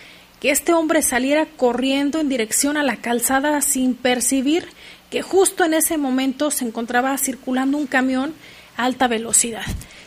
que 0.40 0.50
este 0.50 0.72
hombre 0.72 1.02
saliera 1.02 1.44
corriendo 1.44 2.20
en 2.20 2.30
dirección 2.30 2.78
a 2.78 2.82
la 2.82 2.96
calzada 2.96 3.60
sin 3.60 3.94
percibir 3.94 4.66
que 5.10 5.20
justo 5.20 5.62
en 5.62 5.74
ese 5.74 5.98
momento 5.98 6.50
se 6.50 6.64
encontraba 6.64 7.18
circulando 7.18 7.76
un 7.76 7.86
camión 7.86 8.32
a 8.78 8.86
alta 8.86 9.08
velocidad. 9.08 9.66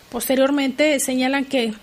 Posteriormente 0.09 1.00
señalan 1.00 1.45
que, 1.45 1.75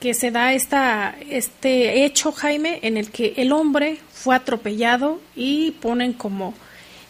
que 0.00 0.14
se 0.14 0.30
da 0.30 0.54
esta, 0.54 1.14
este 1.28 2.06
hecho, 2.06 2.32
Jaime, 2.32 2.78
en 2.82 2.96
el 2.96 3.10
que 3.10 3.34
el 3.36 3.52
hombre 3.52 3.98
fue 4.10 4.34
atropellado 4.34 5.20
y 5.36 5.72
ponen 5.72 6.14
como 6.14 6.54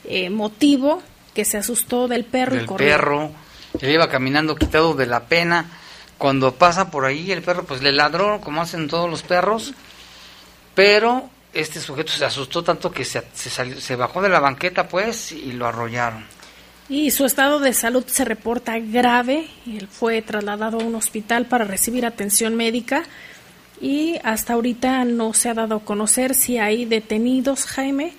eh, 0.04 0.30
motivo 0.30 1.02
que 1.34 1.44
se 1.44 1.56
asustó 1.56 2.08
del 2.08 2.25
perro 2.25 2.61
y 2.61 2.66
corrió. 2.66 2.88
perro, 2.88 3.30
él 3.80 3.90
iba 3.90 4.08
caminando 4.08 4.54
quitado 4.54 4.94
de 4.94 5.06
la 5.06 5.25
pena. 5.25 5.66
Cuando 6.18 6.54
pasa 6.54 6.90
por 6.90 7.04
ahí, 7.04 7.32
el 7.32 7.42
perro 7.42 7.64
pues 7.64 7.82
le 7.82 7.92
ladró, 7.92 8.40
como 8.40 8.62
hacen 8.62 8.88
todos 8.88 9.11
los 9.11 9.23
perros, 9.23 9.75
pero 10.75 11.28
este 11.52 11.80
sujeto 11.80 12.12
se 12.12 12.25
asustó 12.25 12.62
tanto 12.62 12.90
que 12.90 13.04
se, 13.04 13.25
se, 13.34 13.80
se 13.80 13.96
bajó 13.96 14.23
de 14.23 14.28
la 14.28 14.40
banqueta 14.40 14.88
pues 14.88 15.32
y 15.32 15.52
lo 15.52 15.66
arrollaron. 15.66 16.25
Y 16.88 17.11
su 17.11 17.25
estado 17.25 17.61
de 17.61 17.73
salud 17.73 18.04
se 18.06 18.25
reporta 18.25 18.78
grave. 18.78 19.49
Él 19.66 19.88
fue 19.90 20.20
trasladado 20.23 20.80
a 20.80 20.84
un 20.84 20.94
hospital 20.94 21.46
para 21.46 21.64
recibir 21.64 22.04
atención 22.04 22.54
médica 22.54 23.04
y 23.80 24.18
hasta 24.23 24.52
ahorita 24.52 25.04
no 25.04 25.34
se 25.34 25.49
ha 25.49 25.54
dado 25.54 25.76
a 25.76 25.84
conocer 25.84 26.34
si 26.34 26.58
hay 26.58 26.84
detenidos, 26.84 27.64
Jaime, 27.66 28.12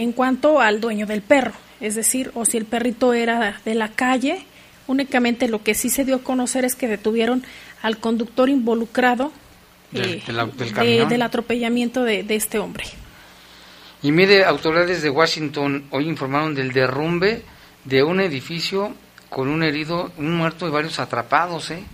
en 0.00 0.12
cuanto 0.12 0.60
al 0.60 0.80
dueño 0.80 1.06
del 1.06 1.20
perro, 1.20 1.52
es 1.78 1.94
decir, 1.94 2.30
o 2.34 2.46
si 2.46 2.56
el 2.56 2.64
perrito 2.64 3.12
era 3.12 3.60
de 3.66 3.74
la 3.74 3.88
calle. 3.88 4.46
Únicamente 4.86 5.46
lo 5.46 5.62
que 5.62 5.74
sí 5.74 5.90
se 5.90 6.06
dio 6.06 6.16
a 6.16 6.22
conocer 6.22 6.64
es 6.64 6.74
que 6.74 6.88
detuvieron 6.88 7.44
al 7.82 7.98
conductor 7.98 8.48
involucrado 8.48 9.30
eh, 9.92 10.22
del, 10.26 11.22
atropellamiento 11.22 12.02
de, 12.02 12.22
de 12.22 12.34
este 12.34 12.58
hombre. 12.58 12.84
Y 14.02 14.10
mire, 14.10 14.46
autoridades 14.46 15.02
de 15.02 15.10
Washington 15.10 15.84
hoy 15.90 16.08
informaron 16.08 16.54
del 16.54 16.72
derrumbe 16.72 17.42
de 17.84 18.02
un 18.02 18.20
edificio 18.20 18.94
con 19.28 19.48
un 19.48 19.62
herido, 19.62 20.12
un 20.16 20.34
muerto 20.34 20.66
y 20.66 20.70
varios 20.70 20.98
atrapados. 20.98 21.70
¿eh? 21.72 21.84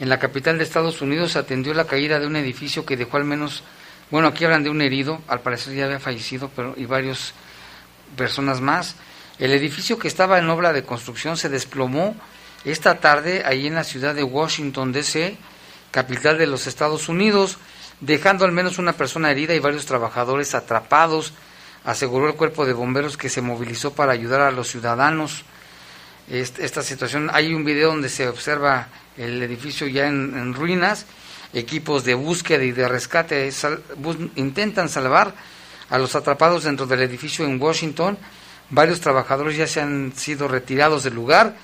En 0.00 0.08
la 0.08 0.18
capital 0.18 0.56
de 0.56 0.64
Estados 0.64 1.02
Unidos 1.02 1.32
se 1.32 1.40
atendió 1.40 1.74
la 1.74 1.84
caída 1.84 2.18
de 2.18 2.26
un 2.26 2.36
edificio 2.36 2.86
que 2.86 2.96
dejó 2.96 3.18
al 3.18 3.26
menos 3.26 3.62
bueno, 4.10 4.28
aquí 4.28 4.44
hablan 4.44 4.62
de 4.62 4.70
un 4.70 4.82
herido, 4.82 5.20
al 5.28 5.40
parecer 5.40 5.74
ya 5.74 5.86
había 5.86 6.00
fallecido, 6.00 6.50
pero 6.54 6.74
y 6.76 6.86
varias 6.86 7.32
personas 8.16 8.60
más. 8.60 8.96
El 9.38 9.52
edificio 9.52 9.98
que 9.98 10.08
estaba 10.08 10.38
en 10.38 10.48
obra 10.48 10.72
de 10.72 10.84
construcción 10.84 11.36
se 11.36 11.48
desplomó 11.48 12.14
esta 12.64 13.00
tarde 13.00 13.42
ahí 13.44 13.66
en 13.66 13.74
la 13.74 13.84
ciudad 13.84 14.14
de 14.14 14.22
Washington, 14.22 14.92
D.C., 14.92 15.36
capital 15.90 16.38
de 16.38 16.46
los 16.46 16.66
Estados 16.66 17.08
Unidos, 17.08 17.58
dejando 18.00 18.44
al 18.44 18.52
menos 18.52 18.78
una 18.78 18.92
persona 18.92 19.30
herida 19.30 19.54
y 19.54 19.60
varios 19.60 19.86
trabajadores 19.86 20.54
atrapados, 20.54 21.32
aseguró 21.84 22.28
el 22.28 22.34
cuerpo 22.34 22.66
de 22.66 22.72
bomberos 22.72 23.16
que 23.16 23.28
se 23.28 23.40
movilizó 23.40 23.94
para 23.94 24.12
ayudar 24.12 24.40
a 24.40 24.50
los 24.50 24.68
ciudadanos. 24.68 25.44
Esta 26.28 26.82
situación, 26.82 27.30
hay 27.32 27.52
un 27.52 27.64
video 27.64 27.88
donde 27.88 28.08
se 28.08 28.28
observa 28.28 28.88
el 29.16 29.42
edificio 29.42 29.86
ya 29.86 30.06
en 30.06 30.54
ruinas 30.54 31.06
equipos 31.54 32.04
de 32.04 32.14
búsqueda 32.14 32.64
y 32.64 32.72
de 32.72 32.88
rescate 32.88 33.50
intentan 34.36 34.88
salvar 34.88 35.34
a 35.88 35.98
los 35.98 36.14
atrapados 36.14 36.64
dentro 36.64 36.86
del 36.86 37.02
edificio 37.02 37.44
en 37.44 37.60
Washington. 37.60 38.18
Varios 38.70 39.00
trabajadores 39.00 39.56
ya 39.56 39.66
se 39.66 39.80
han 39.80 40.12
sido 40.16 40.48
retirados 40.48 41.04
del 41.04 41.14
lugar, 41.14 41.56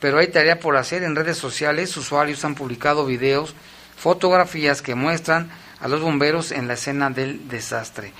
pero 0.00 0.18
hay 0.18 0.28
tarea 0.28 0.58
por 0.58 0.76
hacer. 0.76 1.02
En 1.02 1.16
redes 1.16 1.38
sociales, 1.38 1.96
usuarios 1.96 2.44
han 2.44 2.54
publicado 2.54 3.06
videos, 3.06 3.54
fotografías 3.96 4.82
que 4.82 4.94
muestran 4.94 5.50
a 5.80 5.88
los 5.88 6.00
bomberos 6.00 6.52
en 6.52 6.68
la 6.68 6.74
escena 6.74 7.10
del 7.10 7.48
desastre. 7.48 8.12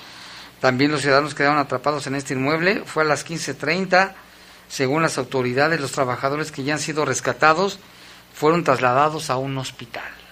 También 0.61 0.91
los 0.91 1.03
ciudadanos 1.03 1.35
quedaron 1.35 1.59
atrapados 1.59 2.07
en 2.07 2.15
este 2.15 2.35
inmueble. 2.35 2.83
Fue 2.87 3.03
a 3.03 3.07
las 3.07 3.27
15.30 3.27 4.13
Según 4.69 5.03
las 5.03 5.19
autoridades, 5.19 5.81
los 5.81 5.93
trabajadores 5.93 6.51
que 6.51 6.65
ya 6.65 6.75
han 6.75 6.81
sido 6.81 7.05
rescatados 7.05 7.79
fueron 8.35 8.65
trasladados 8.65 9.31
a 9.31 9.37
un 9.37 9.57
hospital. 9.59 10.26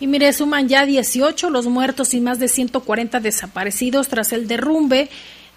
Y 0.00 0.06
mire, 0.06 0.32
suman 0.32 0.68
ya 0.68 0.86
18 0.86 1.50
los 1.50 1.66
muertos 1.66 2.14
y 2.14 2.20
más 2.20 2.38
de 2.38 2.48
140 2.48 3.20
desaparecidos 3.20 4.08
tras 4.08 4.32
el 4.32 4.48
derrumbe 4.48 5.08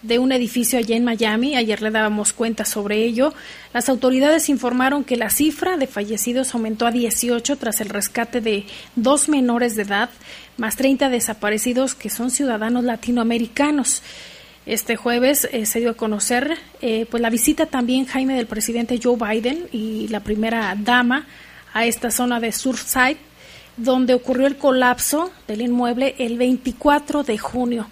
de 0.02 0.20
un 0.20 0.32
edificio 0.32 0.80
allá 0.80 0.96
en 0.96 1.04
Miami. 1.04 1.56
Ayer 1.56 1.82
le 1.82 1.92
dábamos 1.92 2.34
cuenta 2.34 2.66
sobre 2.66 3.04
ello. 3.04 3.34
Las 3.74 3.90
autoridades 3.90 4.50
informaron 4.50 5.04
que 5.04 5.16
la 5.16 5.30
cifra 5.30 5.78
de 5.78 5.88
fallecidos 5.88 6.54
aumentó 6.54 6.88
a 6.88 6.92
18 6.92 7.58
tras 7.58 7.82
el 7.82 7.90
rescate 7.90 8.42
de 8.42 8.66
dos 8.96 9.30
menores 9.30 9.76
de 9.76 9.84
edad, 9.84 10.10
más 10.58 10.76
30 10.76 11.10
desaparecidos 11.10 11.96
que 11.96 12.10
son 12.10 12.32
ciudadanos 12.32 12.84
latinoamericanos. 12.84 14.02
Este 14.66 14.96
jueves 14.96 15.48
eh, 15.52 15.66
se 15.66 15.80
dio 15.80 15.92
a 15.92 15.96
conocer 15.96 16.58
eh, 16.82 17.08
pues 17.10 17.22
la 17.22 17.32
visita 17.32 17.66
también, 17.66 18.06
Jaime, 18.06 18.36
del 18.36 18.46
presidente 18.46 19.00
Joe 19.02 19.18
Biden 19.18 19.68
y 19.72 20.08
la 20.10 20.20
primera 20.20 20.76
dama 20.78 21.26
a 21.74 21.86
esta 21.86 22.12
zona 22.12 22.40
de 22.40 22.52
Surfside, 22.52 23.18
donde 23.84 24.14
ocurrió 24.14 24.48
el 24.48 24.58
colapso 24.58 25.32
del 25.48 25.62
inmueble 25.62 26.16
el 26.20 26.38
24 26.38 27.24
de 27.24 27.38
junio. 27.38 27.88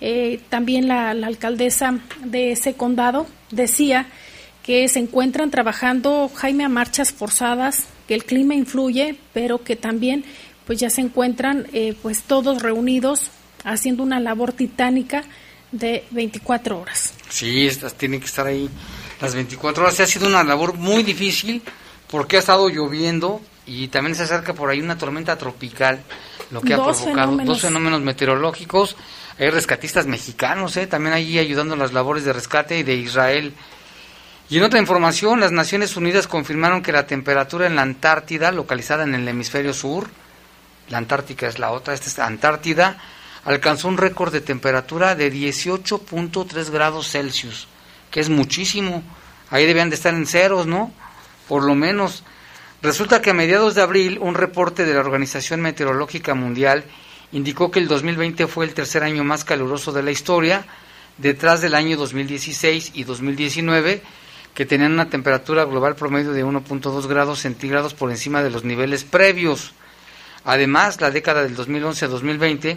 Eh, 0.00 0.40
también 0.48 0.88
la, 0.88 1.10
alcaldesa 1.10 1.98
de 2.24 2.52
ese 2.52 2.74
condado 2.74 3.26
decía 3.50 4.06
que 4.62 4.88
se 4.88 4.98
encuentran 4.98 5.50
trabajando, 5.50 6.30
Jaime, 6.34 6.64
a 6.64 6.68
marchas 6.68 7.12
forzadas, 7.12 7.84
que 8.08 8.14
el 8.14 8.24
clima 8.24 8.54
influye, 8.54 9.16
pero 9.32 9.62
que 9.62 9.76
también 9.76 10.24
pues 10.66 10.80
ya 10.80 10.88
se 10.88 11.02
encuentran 11.02 11.66
eh, 11.72 11.94
pues 12.00 12.22
todos 12.22 12.62
reunidos 12.62 13.30
haciendo 13.64 14.02
una 14.02 14.20
labor 14.20 14.52
titánica 14.52 15.24
de 15.72 16.04
24 16.10 16.80
horas. 16.80 17.12
Sí, 17.28 17.66
estas 17.66 17.94
tienen 17.94 18.20
que 18.20 18.26
estar 18.26 18.46
ahí 18.46 18.68
las 19.20 19.34
24 19.34 19.84
horas. 19.84 20.00
Ha 20.00 20.06
sido 20.06 20.26
una 20.26 20.42
labor 20.44 20.74
muy 20.74 21.02
difícil 21.02 21.62
porque 22.10 22.36
ha 22.36 22.40
estado 22.40 22.68
lloviendo 22.68 23.40
y 23.66 23.88
también 23.88 24.14
se 24.14 24.24
acerca 24.24 24.54
por 24.54 24.70
ahí 24.70 24.80
una 24.80 24.98
tormenta 24.98 25.36
tropical, 25.36 26.02
lo 26.50 26.60
que 26.60 26.74
ha 26.74 26.82
provocado 26.82 27.36
dos 27.38 27.62
fenómenos 27.62 28.00
meteorológicos 28.00 28.96
hay 29.38 29.50
rescatistas 29.50 30.06
mexicanos, 30.06 30.76
¿eh? 30.76 30.86
también 30.86 31.14
allí 31.14 31.38
ayudando 31.38 31.74
en 31.74 31.80
las 31.80 31.92
labores 31.92 32.24
de 32.24 32.32
rescate 32.32 32.78
y 32.78 32.82
de 32.84 32.94
Israel. 32.94 33.52
Y 34.48 34.58
en 34.58 34.62
otra 34.62 34.78
información, 34.78 35.40
las 35.40 35.50
Naciones 35.50 35.96
Unidas 35.96 36.28
confirmaron 36.28 36.82
que 36.82 36.92
la 36.92 37.06
temperatura 37.06 37.66
en 37.66 37.74
la 37.74 37.82
Antártida, 37.82 38.52
localizada 38.52 39.02
en 39.02 39.14
el 39.14 39.26
hemisferio 39.26 39.72
sur, 39.72 40.08
la 40.88 40.98
Antártica 40.98 41.48
es 41.48 41.58
la 41.58 41.72
otra, 41.72 41.94
esta 41.94 42.08
es 42.08 42.18
la 42.18 42.26
Antártida, 42.26 42.98
alcanzó 43.44 43.88
un 43.88 43.96
récord 43.96 44.32
de 44.32 44.40
temperatura 44.40 45.16
de 45.16 45.32
18.3 45.32 46.70
grados 46.70 47.10
Celsius, 47.10 47.66
que 48.10 48.20
es 48.20 48.28
muchísimo. 48.28 49.02
Ahí 49.50 49.66
debían 49.66 49.90
de 49.90 49.96
estar 49.96 50.14
en 50.14 50.26
ceros, 50.26 50.66
¿no? 50.66 50.92
Por 51.48 51.64
lo 51.64 51.74
menos. 51.74 52.22
Resulta 52.84 53.22
que 53.22 53.30
a 53.30 53.34
mediados 53.34 53.74
de 53.74 53.80
abril, 53.80 54.18
un 54.20 54.34
reporte 54.34 54.84
de 54.84 54.92
la 54.92 55.00
Organización 55.00 55.62
Meteorológica 55.62 56.34
Mundial 56.34 56.84
indicó 57.32 57.70
que 57.70 57.78
el 57.78 57.88
2020 57.88 58.46
fue 58.46 58.66
el 58.66 58.74
tercer 58.74 59.02
año 59.02 59.24
más 59.24 59.42
caluroso 59.42 59.90
de 59.90 60.02
la 60.02 60.10
historia, 60.10 60.66
detrás 61.16 61.62
del 61.62 61.76
año 61.76 61.96
2016 61.96 62.90
y 62.92 63.04
2019, 63.04 64.02
que 64.52 64.66
tenían 64.66 64.92
una 64.92 65.08
temperatura 65.08 65.64
global 65.64 65.96
promedio 65.96 66.32
de 66.32 66.44
1.2 66.44 67.06
grados 67.06 67.38
centígrados 67.38 67.94
por 67.94 68.10
encima 68.10 68.42
de 68.42 68.50
los 68.50 68.64
niveles 68.64 69.04
previos. 69.04 69.72
Además, 70.44 71.00
la 71.00 71.10
década 71.10 71.42
del 71.42 71.56
2011-2020 71.56 72.76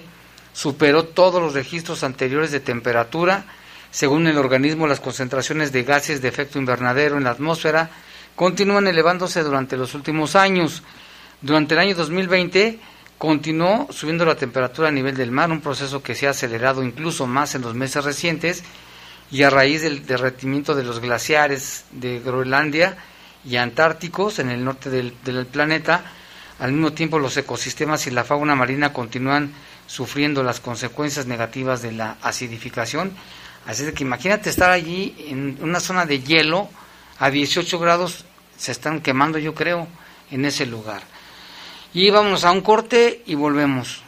superó 0.53 1.03
todos 1.03 1.41
los 1.41 1.53
registros 1.53 2.05
anteriores 2.05 2.51
de 2.51 2.61
temperatura. 2.61 3.43
Según 3.91 4.25
el 4.27 4.37
organismo, 4.37 4.87
las 4.87 5.01
concentraciones 5.01 5.73
de 5.73 5.83
gases 5.83 6.21
de 6.21 6.29
efecto 6.29 6.59
invernadero 6.59 7.17
en 7.17 7.25
la 7.25 7.31
atmósfera 7.31 7.89
continúan 8.37 8.87
elevándose 8.87 9.43
durante 9.43 9.75
los 9.75 9.93
últimos 9.93 10.37
años. 10.37 10.81
Durante 11.41 11.73
el 11.73 11.81
año 11.81 11.95
2020, 11.95 12.79
Continuó 13.17 13.87
subiendo 13.89 14.25
la 14.25 14.35
temperatura 14.35 14.89
a 14.89 14.91
nivel 14.91 15.17
del 15.17 15.31
mar, 15.31 15.49
un 15.49 15.61
proceso 15.61 16.03
que 16.03 16.13
se 16.13 16.27
ha 16.27 16.31
acelerado 16.31 16.83
incluso 16.83 17.25
más 17.25 17.55
en 17.55 17.63
los 17.63 17.73
meses 17.73 18.03
recientes 18.03 18.63
y 19.31 19.41
a 19.41 19.49
raíz 19.49 19.81
del 19.81 20.05
derretimiento 20.05 20.75
de 20.75 20.83
los 20.83 20.99
glaciares 20.99 21.85
de 21.91 22.19
Groenlandia 22.19 22.95
y 23.43 23.55
antárticos 23.55 24.37
en 24.37 24.51
el 24.51 24.63
norte 24.63 24.91
del, 24.91 25.13
planeta. 25.47 26.03
Al 26.59 26.73
mismo 26.73 26.93
tiempo 26.93 27.17
los 27.17 27.35
ecosistemas 27.37 28.05
y 28.05 28.11
la 28.11 28.23
fauna 28.23 28.55
marina 28.55 28.93
continúan 28.93 29.51
sufriendo 29.87 30.43
las 30.43 30.59
consecuencias 30.59 31.25
negativas 31.25 31.81
de 31.81 31.93
la 31.93 32.17
acidificación. 32.21 33.13
Así 33.65 33.91
que 33.93 34.03
imagínate 34.03 34.51
estar 34.51 34.69
allí 34.69 35.15
en 35.27 35.57
una 35.61 35.79
zona 35.79 36.05
de 36.05 36.19
hielo 36.21 36.69
a 37.19 37.29
18 37.29 37.79
grados, 37.79 38.23
se 38.57 38.71
están 38.71 39.01
quemando 39.01 39.37
yo 39.39 39.53
creo 39.53 39.89
en 40.31 40.45
ese 40.45 40.65
lugar. 40.65 41.01
Y 41.93 42.09
vamos 42.09 42.45
a 42.45 42.51
un 42.51 42.61
corte 42.61 43.21
y 43.25 43.35
volvemos. 43.35 44.01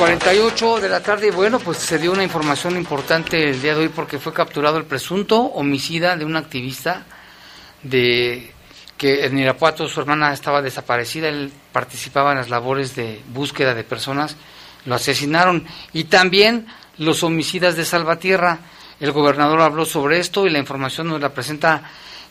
48 0.00 0.80
de 0.80 0.88
la 0.88 1.02
tarde, 1.02 1.30
bueno, 1.30 1.58
pues 1.58 1.76
se 1.76 1.98
dio 1.98 2.10
una 2.10 2.24
información 2.24 2.74
importante 2.74 3.50
el 3.50 3.60
día 3.60 3.74
de 3.74 3.82
hoy 3.82 3.88
porque 3.90 4.18
fue 4.18 4.32
capturado 4.32 4.78
el 4.78 4.86
presunto 4.86 5.38
homicida 5.38 6.16
de 6.16 6.24
un 6.24 6.36
activista 6.36 7.04
de 7.82 8.50
que 8.96 9.26
en 9.26 9.38
Irapuato 9.38 9.86
su 9.88 10.00
hermana 10.00 10.32
estaba 10.32 10.62
desaparecida, 10.62 11.28
él 11.28 11.52
participaba 11.70 12.32
en 12.32 12.38
las 12.38 12.48
labores 12.48 12.96
de 12.96 13.20
búsqueda 13.28 13.74
de 13.74 13.84
personas, 13.84 14.36
lo 14.86 14.94
asesinaron 14.94 15.66
y 15.92 16.04
también 16.04 16.66
los 16.96 17.22
homicidas 17.22 17.76
de 17.76 17.84
Salvatierra. 17.84 18.60
El 19.00 19.12
gobernador 19.12 19.60
habló 19.60 19.84
sobre 19.84 20.18
esto 20.18 20.46
y 20.46 20.50
la 20.50 20.58
información 20.58 21.08
nos 21.08 21.20
la 21.20 21.28
presenta 21.28 21.82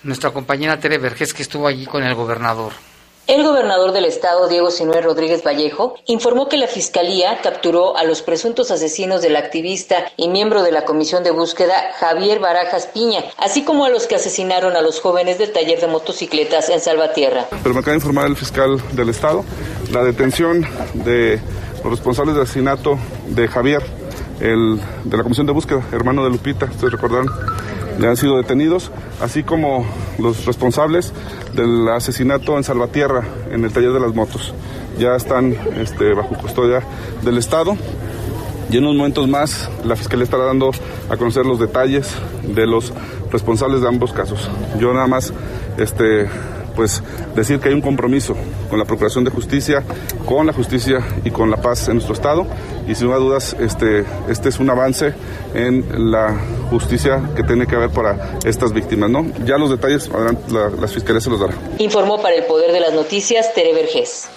nuestra 0.02 0.32
compañera 0.32 0.80
Tere 0.80 0.98
Vergés 0.98 1.36
que 1.36 1.44
estuvo 1.44 1.68
allí 1.68 1.86
con 1.86 2.02
el 2.02 2.16
gobernador. 2.16 2.89
El 3.30 3.44
gobernador 3.44 3.92
del 3.92 4.06
estado, 4.06 4.48
Diego 4.48 4.72
Sinué 4.72 5.02
Rodríguez 5.02 5.44
Vallejo, 5.46 5.94
informó 6.08 6.50
que 6.50 6.58
la 6.58 6.66
Fiscalía 6.66 7.42
capturó 7.44 7.96
a 7.96 8.04
los 8.04 8.24
presuntos 8.24 8.72
asesinos 8.72 9.22
del 9.22 9.36
activista 9.36 9.98
y 10.18 10.30
miembro 10.30 10.64
de 10.64 10.72
la 10.72 10.84
Comisión 10.84 11.24
de 11.24 11.30
Búsqueda, 11.30 11.76
Javier 12.00 12.40
Barajas 12.40 12.88
Piña, 12.88 13.24
así 13.38 13.64
como 13.64 13.86
a 13.86 13.90
los 13.90 14.08
que 14.08 14.16
asesinaron 14.16 14.76
a 14.76 14.82
los 14.82 15.00
jóvenes 15.00 15.38
del 15.38 15.52
taller 15.52 15.80
de 15.80 15.86
motocicletas 15.86 16.70
en 16.70 16.80
Salvatierra. 16.80 17.46
Pero 17.62 17.76
me 17.76 17.82
acaba 17.82 17.92
de 17.92 17.98
informar 17.98 18.26
el 18.26 18.36
fiscal 18.36 18.82
del 18.94 19.10
estado 19.10 19.46
la 19.92 20.04
detención 20.04 20.66
de 20.96 21.40
los 21.84 21.92
responsables 21.92 22.34
del 22.34 22.46
asesinato 22.46 22.98
de 23.28 23.48
Javier, 23.48 23.84
el 24.40 24.82
de 25.04 25.18
la 25.18 25.22
Comisión 25.22 25.46
de 25.46 25.54
Búsqueda, 25.54 25.84
hermano 25.92 26.24
de 26.24 26.32
Lupita, 26.32 26.66
ustedes 26.66 26.94
recordarán, 26.94 27.28
ya 28.00 28.10
han 28.10 28.18
sido 28.18 28.38
detenidos, 28.38 28.92
así 29.22 29.44
como 29.44 29.86
los 30.18 30.46
responsables 30.46 31.14
del 31.54 31.88
asesinato 31.90 32.58
en 32.58 32.64
Salvatierra, 32.64 33.24
en 33.52 33.66
el 33.66 33.72
taller 33.72 33.92
de 33.92 34.00
las 34.00 34.16
motos. 34.16 34.54
Ya 34.98 35.16
están 35.16 35.56
este, 35.78 36.14
bajo 36.14 36.36
custodia 36.36 36.82
del 37.24 37.38
Estado. 37.38 37.76
Y 38.72 38.78
en 38.78 38.84
unos 38.84 38.98
momentos 38.98 39.28
más 39.28 39.70
la 39.84 39.96
Fiscalía 39.96 40.26
estará 40.26 40.46
dando 40.46 40.70
a 41.10 41.18
conocer 41.18 41.46
los 41.46 41.60
detalles 41.60 42.14
de 42.44 42.68
los 42.68 42.94
responsables 43.32 43.82
de 43.82 43.88
ambos 43.88 44.14
casos. 44.14 44.50
Yo 44.80 44.94
nada 44.94 45.08
más 45.08 45.34
este, 45.78 46.30
pues 46.76 47.02
decir 47.36 47.60
que 47.60 47.70
hay 47.70 47.74
un 47.74 47.82
compromiso 47.82 48.36
con 48.70 48.78
la 48.78 48.86
Procuración 48.86 49.24
de 49.24 49.32
Justicia, 49.32 49.84
con 50.26 50.46
la 50.46 50.54
justicia 50.54 51.00
y 51.26 51.32
con 51.32 51.50
la 51.50 51.58
paz 51.58 51.88
en 51.88 51.96
nuestro 51.96 52.14
estado 52.14 52.46
y 52.88 52.94
sin 52.94 53.08
duda 53.08 53.18
dudas 53.18 53.56
este, 53.60 54.06
este 54.30 54.50
es 54.50 54.60
un 54.60 54.70
avance 54.70 55.14
en 55.56 56.12
la 56.12 56.38
justicia 56.70 57.22
que 57.36 57.44
tiene 57.44 57.66
que 57.68 57.76
haber 57.76 57.90
para 57.90 58.40
estas 58.46 58.72
víctimas, 58.74 59.10
¿no? 59.10 59.26
Ya 59.46 59.58
los 59.58 59.70
detalles 59.70 60.10
adelante, 60.10 60.52
la, 60.52 60.70
las 60.70 60.94
fiscalías 60.94 61.24
se 61.24 61.30
los 61.30 61.40
dará. 61.40 61.54
Informó 61.80 62.22
para 62.22 62.36
el 62.36 62.44
Poder 62.44 62.72
de 62.72 62.80
las 62.80 62.94
Noticias 62.94 63.54
Tere 63.54 63.74
Vergés. 63.74 64.30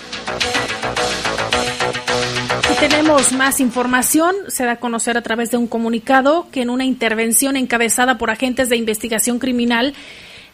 Y 2.70 2.74
tenemos 2.80 3.32
más 3.32 3.60
información. 3.60 4.34
Se 4.48 4.64
da 4.64 4.72
a 4.72 4.76
conocer 4.76 5.16
a 5.16 5.22
través 5.22 5.50
de 5.50 5.56
un 5.56 5.66
comunicado 5.66 6.46
que 6.50 6.62
en 6.62 6.70
una 6.70 6.84
intervención 6.84 7.56
encabezada 7.56 8.18
por 8.18 8.30
agentes 8.30 8.68
de 8.68 8.76
investigación 8.76 9.38
criminal 9.38 9.94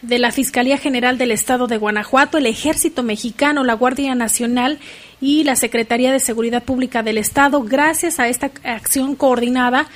de 0.03 0.19
la 0.19 0.31
Fiscalía 0.31 0.79
General 0.79 1.19
del 1.19 1.33
Estado 1.33 1.67
de 1.67 1.77
Guanajuato, 1.77 2.39
el 2.39 2.47
Ejército 2.47 3.03
Mexicano, 3.03 3.65
la 3.65 3.75
Guardia 3.75 4.15
Nacional 4.15 4.79
y 5.21 5.43
la 5.45 5.57
Secretaría 5.57 6.13
de 6.13 6.21
Seguridad 6.21 6.63
Pública 6.63 7.03
del 7.03 7.19
Estado, 7.19 7.63
gracias 7.63 8.21
a 8.21 8.29
esta 8.29 8.51
acción 8.63 9.17
coordinada, 9.17 9.89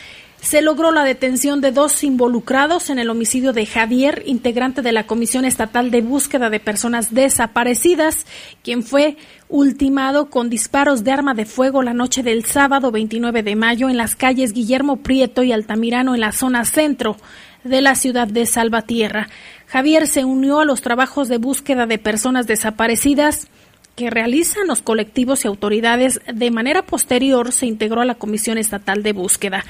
se 0.42 0.60
logró 0.60 0.90
la 0.90 1.04
detención 1.04 1.60
de 1.60 1.70
dos 1.70 2.02
involucrados 2.02 2.90
en 2.90 2.98
el 2.98 3.10
homicidio 3.10 3.52
de 3.52 3.64
Javier, 3.64 4.24
integrante 4.26 4.82
de 4.82 4.90
la 4.90 5.06
Comisión 5.06 5.44
Estatal 5.44 5.92
de 5.92 6.00
Búsqueda 6.00 6.50
de 6.50 6.58
Personas 6.58 7.14
Desaparecidas, 7.14 8.26
quien 8.64 8.82
fue 8.82 9.16
ultimado 9.48 10.30
con 10.30 10.50
disparos 10.50 11.04
de 11.04 11.12
arma 11.12 11.34
de 11.34 11.46
fuego 11.46 11.82
la 11.82 11.94
noche 11.94 12.24
del 12.24 12.44
sábado 12.44 12.90
29 12.90 13.44
de 13.44 13.54
mayo 13.54 13.88
en 13.88 13.96
las 13.96 14.16
calles 14.16 14.52
Guillermo 14.52 14.96
Prieto 14.96 15.44
y 15.44 15.52
Altamirano 15.52 16.14
en 16.14 16.20
la 16.20 16.32
zona 16.32 16.64
centro 16.64 17.16
de 17.62 17.80
la 17.80 17.94
ciudad 17.94 18.26
de 18.26 18.44
Salvatierra. 18.44 19.28
Javier 19.68 20.08
se 20.08 20.24
unió 20.24 20.58
a 20.58 20.64
los 20.64 20.82
trabajos 20.82 21.28
de 21.28 21.38
búsqueda 21.38 21.86
de 21.86 21.98
personas 21.98 22.48
desaparecidas 22.48 23.46
que 23.96 24.10
realizan 24.10 24.66
los 24.66 24.82
colectivos 24.82 25.44
y 25.44 25.48
autoridades. 25.48 26.20
De 26.32 26.50
manera 26.50 26.82
posterior 26.82 27.52
se 27.52 27.66
integró 27.66 28.00
a 28.00 28.04
la 28.06 28.14
Comisión 28.14 28.58
Estatal 28.58 29.02
de 29.02 29.12
Búsqueda. 29.12 29.64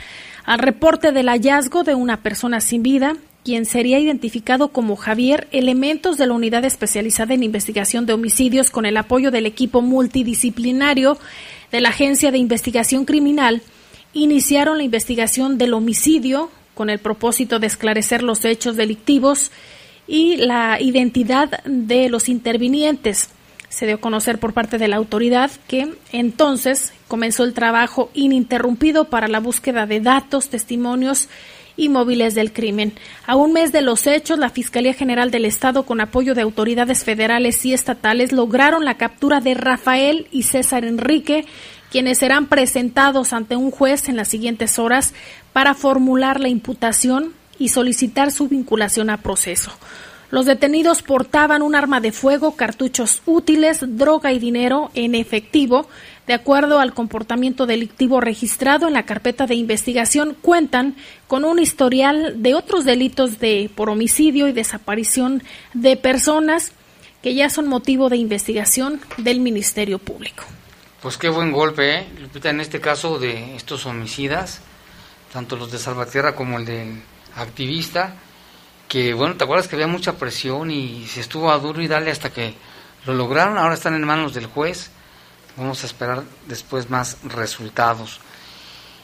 Al 0.44 0.58
reporte 0.58 1.12
del 1.12 1.28
hallazgo 1.28 1.85
de 1.85 1.94
una 1.94 2.22
persona 2.22 2.61
sin 2.61 2.82
vida, 2.82 3.16
quien 3.44 3.64
sería 3.64 3.98
identificado 3.98 4.68
como 4.68 4.96
Javier, 4.96 5.48
elementos 5.50 6.16
de 6.16 6.26
la 6.26 6.35
Unidad 6.35 6.64
Especializada 6.64 7.35
en 7.35 7.42
Investigación 7.42 8.06
de 8.06 8.12
Homicidios 8.12 8.70
con 8.70 8.87
el 8.87 8.96
apoyo 8.96 9.30
del 9.30 9.46
equipo 9.46 9.82
multidisciplinario 9.82 11.18
de 11.72 11.80
la 11.80 11.88
Agencia 11.88 12.30
de 12.30 12.38
Investigación 12.38 13.04
Criminal 13.04 13.62
iniciaron 14.12 14.78
la 14.78 14.85
investigación 14.85 15.58
del 15.58 15.74
homicidio 15.74 16.50
con 16.74 16.90
el 16.90 16.98
propósito 16.98 17.58
de 17.58 17.66
esclarecer 17.66 18.22
los 18.22 18.44
hechos 18.44 18.76
delictivos 18.76 19.50
y 20.06 20.37
la 20.37 20.80
identidad 20.80 21.62
de 21.64 22.08
los 22.08 22.28
intervinientes. 22.28 23.30
Se 23.72 23.87
dio 23.87 23.94
a 23.94 24.00
conocer 24.00 24.38
por 24.38 24.52
parte 24.52 24.76
de 24.76 24.87
la 24.87 24.96
autoridad 24.96 25.50
que 25.66 25.94
entonces 26.12 26.92
comenzó 27.08 27.44
el 27.44 27.54
trabajo 27.54 28.11
ininterrumpido 28.12 29.06
para 29.06 29.28
la 29.28 29.40
búsqueda 29.40 29.87
de 29.87 30.00
datos, 30.00 30.50
testimonios 30.50 31.30
y 31.74 31.88
móviles 31.88 32.35
del 32.35 32.52
crimen. 32.52 32.92
A 33.26 33.35
un 33.35 33.54
mes 33.54 33.72
de 33.72 33.80
los 33.80 34.06
hechos, 34.06 34.38
la 34.38 34.50
Fiscalía 34.50 34.92
General 34.92 35.30
del 35.30 35.46
Estado, 35.46 35.87
con 35.87 36.02
apoyo 36.02 36.35
de 36.35 36.42
autoridades 36.42 37.02
federales 37.02 37.64
y 37.64 37.72
estatales, 37.72 38.32
lograron 38.32 38.85
la 38.85 38.98
captura 38.98 39.40
de 39.40 39.54
Rafael 39.54 40.26
y 40.30 40.42
César 40.42 40.85
Enrique, 40.85 41.46
quienes 41.90 42.18
serán 42.18 42.48
presentados 42.48 43.32
ante 43.32 43.56
un 43.56 43.70
juez 43.70 44.11
en 44.11 44.16
las 44.16 44.28
siguientes 44.28 44.78
horas 44.78 45.14
para 45.54 45.72
formular 45.72 46.40
la 46.40 46.50
imputación 46.50 47.32
y 47.58 47.70
solicitar 47.70 48.32
su 48.32 48.48
vinculación 48.48 49.08
a 49.08 49.22
proceso. 49.22 49.72
Los 50.33 50.47
detenidos 50.47 51.03
portaban 51.03 51.61
un 51.61 51.75
arma 51.75 52.01
de 52.01 52.11
fuego, 52.11 52.57
cartuchos 52.57 53.21
útiles, 53.27 53.81
droga 53.83 54.33
y 54.33 54.38
dinero 54.38 54.90
en 54.95 55.14
efectivo. 55.14 55.87
De 56.27 56.33
acuerdo 56.33 56.79
al 56.79 56.95
comportamiento 56.95 57.66
delictivo 57.66 58.18
registrado 58.18 58.88
en 58.88 58.95
la 58.95 59.03
carpeta 59.03 59.47
de 59.47 59.57
investigación, 59.57 60.35
cuentan 60.40 60.97
con 61.29 61.45
un 61.45 61.59
historial 61.59 62.42
de 62.42 62.55
otros 62.55 62.87
delitos 62.87 63.40
de 63.40 63.71
por 63.75 63.90
homicidio 63.90 64.49
y 64.49 64.53
desaparición 64.53 65.42
de 65.75 65.99
personas 65.99 66.73
que 67.23 67.35
ya 67.35 67.51
son 67.51 67.68
motivo 67.68 68.09
de 68.09 68.16
investigación 68.16 69.03
del 69.18 69.38
Ministerio 69.38 69.99
Público. 69.99 70.45
Pues 71.03 71.18
qué 71.18 71.29
buen 71.29 71.53
golpe, 71.53 71.99
¿eh? 71.99 72.07
Lupita, 72.18 72.49
en 72.49 72.62
este 72.62 72.81
caso 72.81 73.18
de 73.18 73.55
estos 73.55 73.85
homicidas, 73.85 74.62
tanto 75.31 75.57
los 75.57 75.71
de 75.71 75.79
Salvatierra 75.79 76.35
como 76.35 76.59
el 76.59 76.64
del 76.64 77.03
activista, 77.37 78.14
que 78.92 79.14
bueno, 79.14 79.37
¿te 79.37 79.44
acuerdas 79.44 79.68
que 79.68 79.76
había 79.76 79.87
mucha 79.87 80.18
presión 80.18 80.70
y 80.70 81.07
se 81.07 81.20
estuvo 81.20 81.50
a 81.50 81.57
duro 81.57 81.81
y 81.81 81.88
dale 81.88 82.11
hasta 82.11 82.31
que 82.31 82.52
lo 83.07 83.14
lograron? 83.14 83.57
Ahora 83.57 83.72
están 83.72 83.94
en 83.94 84.05
manos 84.05 84.35
del 84.35 84.44
juez. 84.44 84.90
Vamos 85.57 85.83
a 85.83 85.87
esperar 85.87 86.24
después 86.46 86.90
más 86.90 87.16
resultados. 87.24 88.20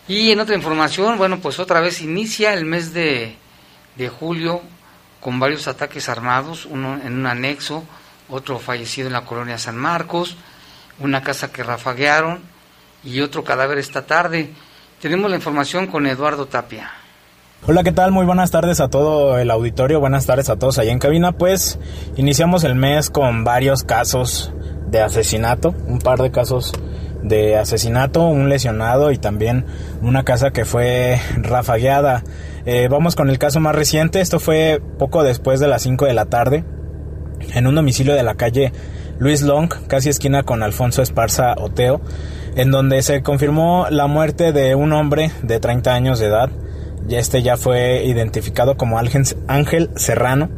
Y 0.07 0.31
en 0.31 0.40
otra 0.40 0.55
información, 0.55 1.16
bueno, 1.16 1.38
pues 1.38 1.59
otra 1.59 1.81
vez 1.81 2.03
inicia 2.03 2.53
el 2.53 2.66
mes 2.66 2.92
de, 2.92 3.37
de 3.96 4.09
julio 4.11 4.61
con 5.22 5.40
varios 5.40 5.66
ataques 5.68 6.11
armados, 6.11 6.66
uno 6.66 7.01
en 7.03 7.14
un 7.20 7.27
anexo, 7.27 7.83
otro 8.29 8.59
fallecido 8.59 9.07
en 9.07 9.14
la 9.14 9.24
colonia 9.24 9.57
San 9.57 9.79
Marcos, 9.79 10.37
una 10.98 11.22
casa 11.22 11.51
que 11.51 11.62
rafaguearon 11.62 12.42
y 13.05 13.22
otro 13.22 13.42
cadáver 13.42 13.79
esta 13.79 14.05
tarde. 14.05 14.53
Tenemos 15.01 15.31
la 15.31 15.37
información 15.37 15.87
con 15.87 16.07
Eduardo 16.07 16.44
Tapia. 16.44 16.97
Hola, 17.66 17.83
¿qué 17.83 17.92
tal? 17.92 18.12
Muy 18.12 18.25
buenas 18.25 18.51
tardes 18.51 18.81
a 18.81 18.88
todo 18.88 19.37
el 19.38 19.51
auditorio, 19.51 20.01
buenas 20.01 20.25
tardes 20.25 20.49
a 20.49 20.57
todos 20.57 20.79
allá 20.79 20.92
en 20.92 21.01
cabina. 21.01 21.33
Pues 21.33 21.79
iniciamos 22.16 22.64
el 22.64 22.77
mes 22.77 23.11
con 23.11 23.44
varios 23.44 23.83
casos 23.83 24.53
de 24.87 25.03
asesinato, 25.03 25.75
un 25.87 25.99
par 25.99 26.21
de 26.21 26.31
casos 26.31 26.73
de 27.23 27.57
asesinato, 27.57 28.27
un 28.27 28.49
lesionado 28.49 29.11
y 29.11 29.18
también 29.18 29.66
una 30.01 30.25
casa 30.25 30.51
que 30.51 30.64
fue 30.64 31.21
rafagueada. 31.37 32.23
Eh, 32.64 32.88
vamos 32.88 33.16
con 33.16 33.29
el 33.29 33.38
caso 33.38 33.61
más 33.61 33.75
reciente, 33.75 34.21
esto 34.21 34.40
fue 34.40 34.81
poco 34.99 35.23
después 35.23 35.61
de 35.61 35.68
las 35.68 35.83
5 35.83 36.07
de 36.07 36.14
la 36.14 36.27
tarde, 36.27 36.64
en 37.55 37.66
un 37.66 37.75
domicilio 37.75 38.14
de 38.14 38.23
la 38.23 38.37
calle 38.37 38.73
Luis 39.18 39.42
Long, 39.42 39.68
casi 39.88 40.09
esquina 40.09 40.44
con 40.44 40.62
Alfonso 40.62 41.03
Esparza 41.03 41.55
Oteo, 41.59 42.01
en 42.55 42.71
donde 42.71 43.03
se 43.03 43.23
confirmó 43.23 43.88
la 43.90 44.07
muerte 44.07 44.53
de 44.53 44.75
un 44.75 44.92
hombre 44.92 45.33
de 45.42 45.59
30 45.59 45.92
años 45.92 46.18
de 46.21 46.27
edad. 46.27 46.51
Y 47.09 47.14
este 47.14 47.42
ya 47.42 47.57
fue 47.57 48.05
identificado 48.05 48.77
como 48.77 48.99
Ángel 48.99 49.90
Serrano, 49.97 50.51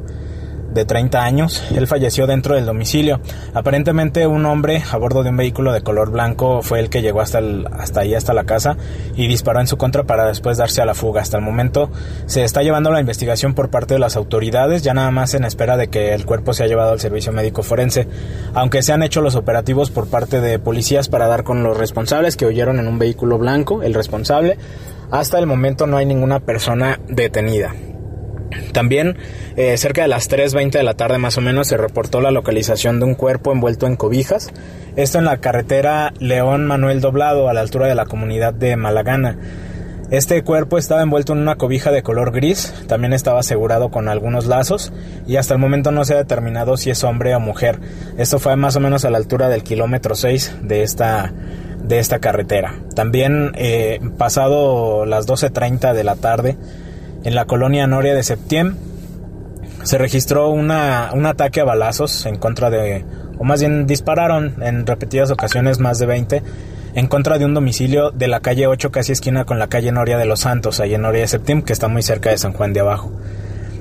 de 0.72 0.84
30 0.84 1.22
años. 1.22 1.62
Él 1.74 1.86
falleció 1.86 2.26
dentro 2.26 2.54
del 2.54 2.66
domicilio. 2.66 3.20
Aparentemente 3.54 4.26
un 4.26 4.46
hombre 4.46 4.82
a 4.90 4.96
bordo 4.96 5.22
de 5.22 5.30
un 5.30 5.36
vehículo 5.36 5.72
de 5.72 5.82
color 5.82 6.10
blanco 6.10 6.62
fue 6.62 6.80
el 6.80 6.90
que 6.90 7.02
llegó 7.02 7.20
hasta, 7.20 7.38
el, 7.38 7.66
hasta 7.72 8.00
ahí, 8.00 8.14
hasta 8.14 8.34
la 8.34 8.44
casa, 8.44 8.76
y 9.16 9.26
disparó 9.26 9.60
en 9.60 9.66
su 9.66 9.76
contra 9.76 10.04
para 10.04 10.26
después 10.26 10.58
darse 10.58 10.80
a 10.80 10.86
la 10.86 10.94
fuga. 10.94 11.22
Hasta 11.22 11.36
el 11.36 11.42
momento 11.42 11.90
se 12.26 12.44
está 12.44 12.62
llevando 12.62 12.90
la 12.90 13.00
investigación 13.00 13.54
por 13.54 13.70
parte 13.70 13.94
de 13.94 14.00
las 14.00 14.16
autoridades, 14.16 14.82
ya 14.82 14.94
nada 14.94 15.10
más 15.10 15.34
en 15.34 15.44
espera 15.44 15.76
de 15.76 15.88
que 15.88 16.14
el 16.14 16.24
cuerpo 16.24 16.54
sea 16.54 16.66
llevado 16.66 16.92
al 16.92 17.00
servicio 17.00 17.32
médico 17.32 17.62
forense. 17.62 18.06
Aunque 18.54 18.82
se 18.82 18.92
han 18.92 19.02
hecho 19.02 19.20
los 19.20 19.36
operativos 19.36 19.90
por 19.90 20.08
parte 20.08 20.40
de 20.40 20.58
policías 20.58 21.08
para 21.08 21.26
dar 21.26 21.44
con 21.44 21.62
los 21.62 21.76
responsables 21.76 22.36
que 22.36 22.46
huyeron 22.46 22.78
en 22.78 22.86
un 22.86 22.98
vehículo 22.98 23.38
blanco, 23.38 23.82
el 23.82 23.94
responsable, 23.94 24.58
hasta 25.10 25.38
el 25.38 25.46
momento 25.46 25.86
no 25.86 25.96
hay 25.96 26.06
ninguna 26.06 26.40
persona 26.40 27.00
detenida. 27.08 27.74
También 28.72 29.16
eh, 29.56 29.76
cerca 29.76 30.02
de 30.02 30.08
las 30.08 30.28
3.20 30.30 30.72
de 30.72 30.82
la 30.82 30.94
tarde 30.94 31.18
más 31.18 31.38
o 31.38 31.40
menos 31.40 31.68
se 31.68 31.76
reportó 31.76 32.20
la 32.20 32.30
localización 32.30 32.98
de 32.98 33.06
un 33.06 33.14
cuerpo 33.14 33.52
envuelto 33.52 33.86
en 33.86 33.96
cobijas. 33.96 34.50
Esto 34.96 35.18
en 35.18 35.24
la 35.24 35.38
carretera 35.38 36.12
León 36.18 36.66
Manuel 36.66 37.00
Doblado 37.00 37.48
a 37.48 37.54
la 37.54 37.60
altura 37.60 37.86
de 37.86 37.94
la 37.94 38.06
comunidad 38.06 38.52
de 38.52 38.76
Malagana. 38.76 39.38
Este 40.10 40.42
cuerpo 40.42 40.76
estaba 40.76 41.02
envuelto 41.02 41.34
en 41.34 41.38
una 41.38 41.54
cobija 41.54 41.92
de 41.92 42.02
color 42.02 42.32
gris, 42.32 42.74
también 42.88 43.12
estaba 43.12 43.38
asegurado 43.38 43.92
con 43.92 44.08
algunos 44.08 44.46
lazos 44.46 44.92
y 45.24 45.36
hasta 45.36 45.54
el 45.54 45.60
momento 45.60 45.92
no 45.92 46.04
se 46.04 46.14
ha 46.14 46.16
determinado 46.16 46.76
si 46.76 46.90
es 46.90 47.04
hombre 47.04 47.32
o 47.36 47.38
mujer. 47.38 47.78
Esto 48.18 48.40
fue 48.40 48.56
más 48.56 48.74
o 48.74 48.80
menos 48.80 49.04
a 49.04 49.10
la 49.10 49.18
altura 49.18 49.48
del 49.48 49.62
kilómetro 49.62 50.16
6 50.16 50.56
de 50.62 50.82
esta, 50.82 51.32
de 51.90 51.98
esta 51.98 52.20
carretera. 52.20 52.74
También 52.94 53.52
eh, 53.56 54.00
pasado 54.16 55.04
las 55.04 55.26
12.30 55.26 55.92
de 55.92 56.04
la 56.04 56.16
tarde 56.16 56.56
en 57.24 57.34
la 57.34 57.44
colonia 57.44 57.86
Noria 57.86 58.14
de 58.14 58.22
Septiembre 58.22 58.80
se 59.82 59.98
registró 59.98 60.50
una, 60.50 61.10
un 61.12 61.26
ataque 61.26 61.60
a 61.60 61.64
balazos 61.64 62.26
en 62.26 62.36
contra 62.36 62.70
de, 62.70 63.04
o 63.38 63.44
más 63.44 63.60
bien 63.60 63.86
dispararon 63.86 64.62
en 64.62 64.86
repetidas 64.86 65.30
ocasiones 65.30 65.80
más 65.80 65.98
de 65.98 66.06
20 66.06 66.42
en 66.94 67.06
contra 67.06 67.38
de 67.38 67.44
un 67.44 67.54
domicilio 67.54 68.10
de 68.10 68.28
la 68.28 68.40
calle 68.40 68.66
8, 68.66 68.90
casi 68.90 69.12
esquina 69.12 69.44
con 69.44 69.58
la 69.58 69.68
calle 69.68 69.92
Noria 69.92 70.18
de 70.18 70.26
los 70.26 70.40
Santos, 70.40 70.80
ahí 70.80 70.94
en 70.94 71.02
Noria 71.02 71.22
de 71.22 71.28
Septim, 71.28 71.62
que 71.62 71.72
está 71.72 71.88
muy 71.88 72.02
cerca 72.02 72.30
de 72.30 72.38
San 72.38 72.52
Juan 72.52 72.72
de 72.72 72.80
Abajo. 72.80 73.12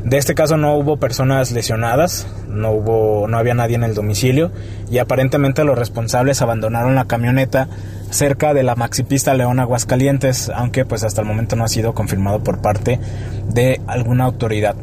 De 0.03 0.17
este 0.17 0.33
caso 0.33 0.57
no 0.57 0.75
hubo 0.75 0.97
personas 0.97 1.51
lesionadas, 1.51 2.27
no 2.47 2.71
hubo, 2.71 3.27
no 3.27 3.37
había 3.37 3.53
nadie 3.53 3.75
en 3.75 3.83
el 3.83 3.95
domicilio 3.95 4.51
y 4.89 4.97
aparentemente 4.97 5.63
los 5.63 5.77
responsables 5.77 6.41
abandonaron 6.41 6.95
la 6.95 7.05
camioneta 7.05 7.67
cerca 8.09 8.53
de 8.53 8.63
la 8.63 8.75
maxipista 8.75 9.33
León 9.33 9.59
Aguascalientes, 9.59 10.49
aunque 10.49 10.85
pues 10.85 11.03
hasta 11.03 11.21
el 11.21 11.27
momento 11.27 11.55
no 11.55 11.63
ha 11.63 11.67
sido 11.67 11.93
confirmado 11.93 12.43
por 12.43 12.61
parte 12.61 12.99
de 13.49 13.81
alguna 13.87 14.25
autoridad. 14.25 14.75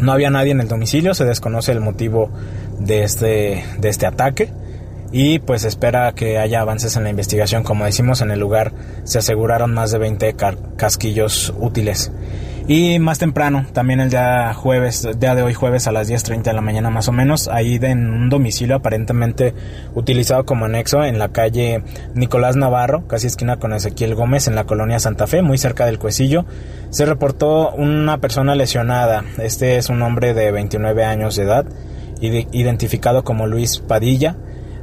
No 0.00 0.12
había 0.12 0.30
nadie 0.30 0.52
en 0.52 0.60
el 0.60 0.68
domicilio, 0.68 1.14
se 1.14 1.24
desconoce 1.24 1.72
el 1.72 1.80
motivo 1.80 2.30
de 2.78 3.04
este, 3.04 3.64
de 3.78 3.88
este 3.88 4.06
ataque 4.06 4.52
y 5.12 5.40
pues 5.40 5.64
espera 5.64 6.12
que 6.12 6.38
haya 6.38 6.60
avances 6.60 6.96
en 6.96 7.04
la 7.04 7.10
investigación. 7.10 7.62
Como 7.64 7.84
decimos, 7.84 8.20
en 8.20 8.30
el 8.30 8.38
lugar 8.38 8.72
se 9.04 9.18
aseguraron 9.18 9.74
más 9.74 9.90
de 9.90 9.98
20 9.98 10.36
casquillos 10.76 11.52
útiles. 11.58 12.12
Y 12.72 13.00
más 13.00 13.18
temprano, 13.18 13.66
también 13.72 13.98
el 13.98 14.10
día 14.10 14.54
jueves, 14.54 15.04
día 15.18 15.34
de 15.34 15.42
hoy 15.42 15.54
jueves 15.54 15.88
a 15.88 15.90
las 15.90 16.08
10.30 16.08 16.42
de 16.42 16.52
la 16.52 16.60
mañana 16.60 16.88
más 16.88 17.08
o 17.08 17.12
menos, 17.12 17.48
ahí 17.48 17.80
en 17.82 18.08
un 18.08 18.28
domicilio 18.28 18.76
aparentemente 18.76 19.54
utilizado 19.96 20.46
como 20.46 20.66
anexo 20.66 21.02
en 21.02 21.18
la 21.18 21.30
calle 21.30 21.82
Nicolás 22.14 22.54
Navarro, 22.54 23.08
casi 23.08 23.26
esquina 23.26 23.56
con 23.56 23.72
Ezequiel 23.72 24.14
Gómez, 24.14 24.46
en 24.46 24.54
la 24.54 24.66
colonia 24.66 25.00
Santa 25.00 25.26
Fe, 25.26 25.42
muy 25.42 25.58
cerca 25.58 25.84
del 25.84 25.98
Cuecillo, 25.98 26.44
se 26.90 27.06
reportó 27.06 27.72
una 27.72 28.18
persona 28.18 28.54
lesionada. 28.54 29.24
Este 29.38 29.76
es 29.76 29.88
un 29.88 30.00
hombre 30.02 30.32
de 30.32 30.52
29 30.52 31.04
años 31.04 31.34
de 31.34 31.42
edad, 31.42 31.66
identificado 32.20 33.24
como 33.24 33.48
Luis 33.48 33.80
Padilla, 33.80 34.36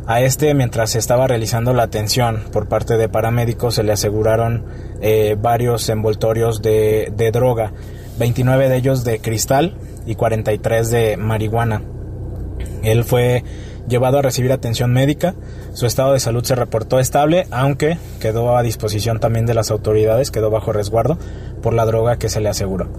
a 0.08 0.22
este, 0.22 0.54
mientras 0.54 0.92
se 0.92 1.00
estaba 1.00 1.28
realizando 1.28 1.74
la 1.74 1.84
atención 1.84 2.44
por 2.54 2.68
parte 2.68 2.98
de 2.98 3.10
paramédicos, 3.10 3.76
se 3.76 3.84
le 3.84 3.92
aseguraron 3.92 4.66
eh, 5.02 5.36
varios 5.40 5.88
envoltorios 5.90 6.62
de, 6.62 7.12
de 7.16 7.32
droga, 7.32 7.74
29 8.20 8.70
de 8.70 8.78
ellos 8.78 9.04
de 9.04 9.20
cristal 9.20 9.76
y 10.06 10.16
43 10.16 10.90
de 10.90 11.18
marihuana. 11.18 11.82
Él 12.84 13.04
fue 13.04 13.44
llevado 13.88 14.20
a 14.20 14.22
recibir 14.22 14.52
atención 14.52 14.92
médica. 14.92 15.36
Su 15.74 15.86
estado 15.86 16.14
de 16.14 16.20
salud 16.20 16.44
se 16.44 16.56
reportó 16.56 17.00
estable, 17.00 17.48
aunque 17.52 17.98
quedó 18.20 18.58
a 18.58 18.64
disposición 18.64 19.20
también 19.20 19.46
de 19.46 19.54
las 19.54 19.72
autoridades, 19.72 20.32
quedó 20.32 20.50
bajo 20.50 20.74
resguardo 20.74 21.18
por 21.62 21.74
la 21.74 21.86
droga 21.86 22.18
que 22.18 22.30
se 22.30 22.42
le 22.42 22.50
aseguró. 22.50 22.90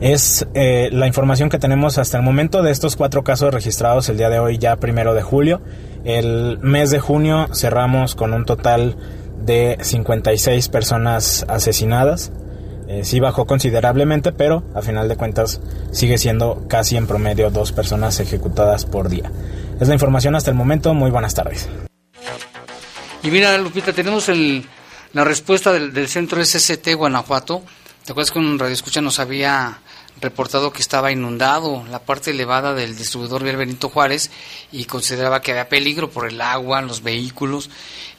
Es 0.00 0.46
eh, 0.52 0.90
la 0.92 1.06
información 1.06 1.48
que 1.48 1.58
tenemos 1.58 1.96
hasta 1.96 2.18
el 2.18 2.22
momento 2.22 2.62
de 2.62 2.70
estos 2.70 2.96
cuatro 2.96 3.24
casos 3.24 3.54
registrados 3.54 4.08
el 4.10 4.18
día 4.18 4.28
de 4.28 4.38
hoy, 4.38 4.58
ya 4.58 4.76
primero 4.76 5.14
de 5.14 5.22
julio. 5.22 5.62
El 6.04 6.58
mes 6.60 6.90
de 6.90 7.00
junio 7.00 7.48
cerramos 7.54 8.14
con 8.14 8.34
un 8.34 8.44
total 8.44 8.96
de 9.42 9.78
56 9.80 10.68
personas 10.68 11.44
asesinadas. 11.48 12.32
Eh, 12.88 13.04
sí 13.04 13.18
bajó 13.18 13.46
considerablemente, 13.46 14.32
pero 14.32 14.62
a 14.74 14.82
final 14.82 15.08
de 15.08 15.16
cuentas 15.16 15.60
sigue 15.90 16.18
siendo 16.18 16.66
casi 16.68 16.96
en 16.96 17.06
promedio 17.06 17.50
dos 17.50 17.72
personas 17.72 18.20
ejecutadas 18.20 18.84
por 18.84 19.08
día. 19.08 19.30
Es 19.80 19.88
la 19.88 19.94
información 19.94 20.34
hasta 20.36 20.50
el 20.50 20.56
momento. 20.56 20.94
Muy 20.94 21.10
buenas 21.10 21.34
tardes. 21.34 21.68
Y 23.22 23.30
mira, 23.30 23.58
Lupita, 23.58 23.92
tenemos 23.92 24.28
el, 24.28 24.64
la 25.12 25.24
respuesta 25.24 25.72
del, 25.72 26.08
centro 26.08 26.44
SST 26.44 26.94
Guanajuato. 26.94 27.62
¿Te 28.04 28.12
acuerdas 28.12 28.30
que 28.30 28.38
un 28.38 28.58
radio 28.58 28.72
escucha 28.72 29.00
nos 29.00 29.18
había 29.18 29.78
reportado 30.20 30.72
que 30.72 30.80
estaba 30.80 31.12
inundado 31.12 31.84
la 31.90 32.00
parte 32.00 32.30
elevada 32.30 32.74
del 32.74 32.96
distribuidor 32.96 33.42
vial 33.42 33.56
Benito 33.56 33.88
Juárez 33.88 34.30
y 34.72 34.86
consideraba 34.86 35.42
que 35.42 35.52
había 35.52 35.68
peligro 35.68 36.10
por 36.10 36.28
el 36.28 36.40
agua, 36.40 36.80
los 36.82 37.02
vehículos. 37.02 37.70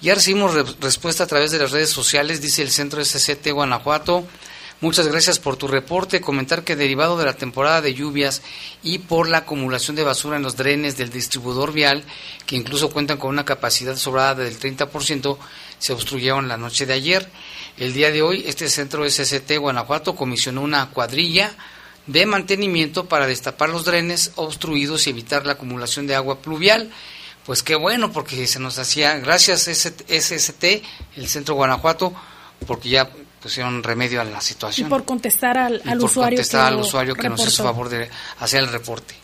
Ya 0.02 0.16
recibimos 0.16 0.80
respuesta 0.80 1.24
a 1.24 1.28
través 1.28 1.52
de 1.52 1.60
las 1.60 1.72
redes 1.72 1.90
sociales, 1.90 2.42
dice 2.42 2.62
el 2.62 2.72
Centro 2.72 3.04
SCT 3.04 3.52
Guanajuato. 3.52 4.26
Muchas 4.80 5.08
gracias 5.08 5.40
por 5.40 5.58
tu 5.58 5.68
reporte. 5.68 6.22
Comentar 6.22 6.64
que 6.64 6.76
derivado 6.76 7.18
de 7.18 7.26
la 7.26 7.34
temporada 7.34 7.82
de 7.82 7.96
lluvias 7.96 8.44
y 8.84 9.00
por 9.00 9.28
la 9.28 9.40
acumulación 9.40 9.96
de 9.96 10.04
basura 10.04 10.38
en 10.38 10.44
los 10.44 10.56
drenes 10.56 10.98
del 10.98 11.10
distribuidor 11.10 11.74
vial, 11.74 12.04
que 12.46 12.56
incluso 12.56 12.92
cuentan 12.92 13.18
con 13.18 13.32
una 13.32 13.44
capacidad 13.44 13.96
sobrada 13.96 14.36
del 14.36 14.60
30%, 14.60 15.38
se 15.80 15.94
obstruyeron 15.94 16.48
la 16.48 16.58
noche 16.58 16.86
de 16.86 16.94
ayer. 16.94 17.28
El 17.78 17.94
día 17.94 18.12
de 18.12 18.22
hoy, 18.22 18.44
este 18.46 18.70
centro 18.70 19.10
SCT 19.10 19.58
Guanajuato 19.58 20.16
comisionó 20.16 20.62
una 20.62 20.92
cuadrilla 20.92 21.56
de 22.08 22.26
mantenimiento 22.26 23.06
para 23.06 23.28
destapar 23.28 23.70
los 23.70 23.86
drenes 23.86 24.32
obstruidos 24.36 25.06
y 25.08 25.12
evitar 25.12 25.46
la 25.46 25.54
acumulación 25.54 26.08
de 26.08 26.16
agua 26.16 26.40
pluvial. 26.40 26.90
Pues 27.46 27.64
qué 27.64 27.76
bueno, 27.76 28.12
porque 28.12 28.48
se 28.48 28.60
nos 28.60 28.80
hacía, 28.80 29.18
gracias 29.20 29.70
SST, 29.70 30.64
el 31.16 31.28
Centro 31.28 31.56
Guanajuato, 31.56 32.14
porque 32.66 32.90
ya 32.90 33.10
pusieron 33.42 33.84
remedio 33.84 34.20
a 34.20 34.26
la 34.26 34.42
situación. 34.42 34.88
Y 34.88 34.90
por 34.90 35.06
contestar 35.06 35.58
al, 35.58 35.76
y 35.76 35.90
por 35.90 36.04
usuario. 36.04 36.38
Contestar 36.38 36.74
al 36.74 36.80
usuario 36.80 37.16
que 37.16 37.30
nos 37.30 37.46
hizo 37.46 37.64
favor 37.64 37.88
de 37.90 38.10
hacer 38.40 38.62
el 38.62 38.70
reporte. 38.70 39.16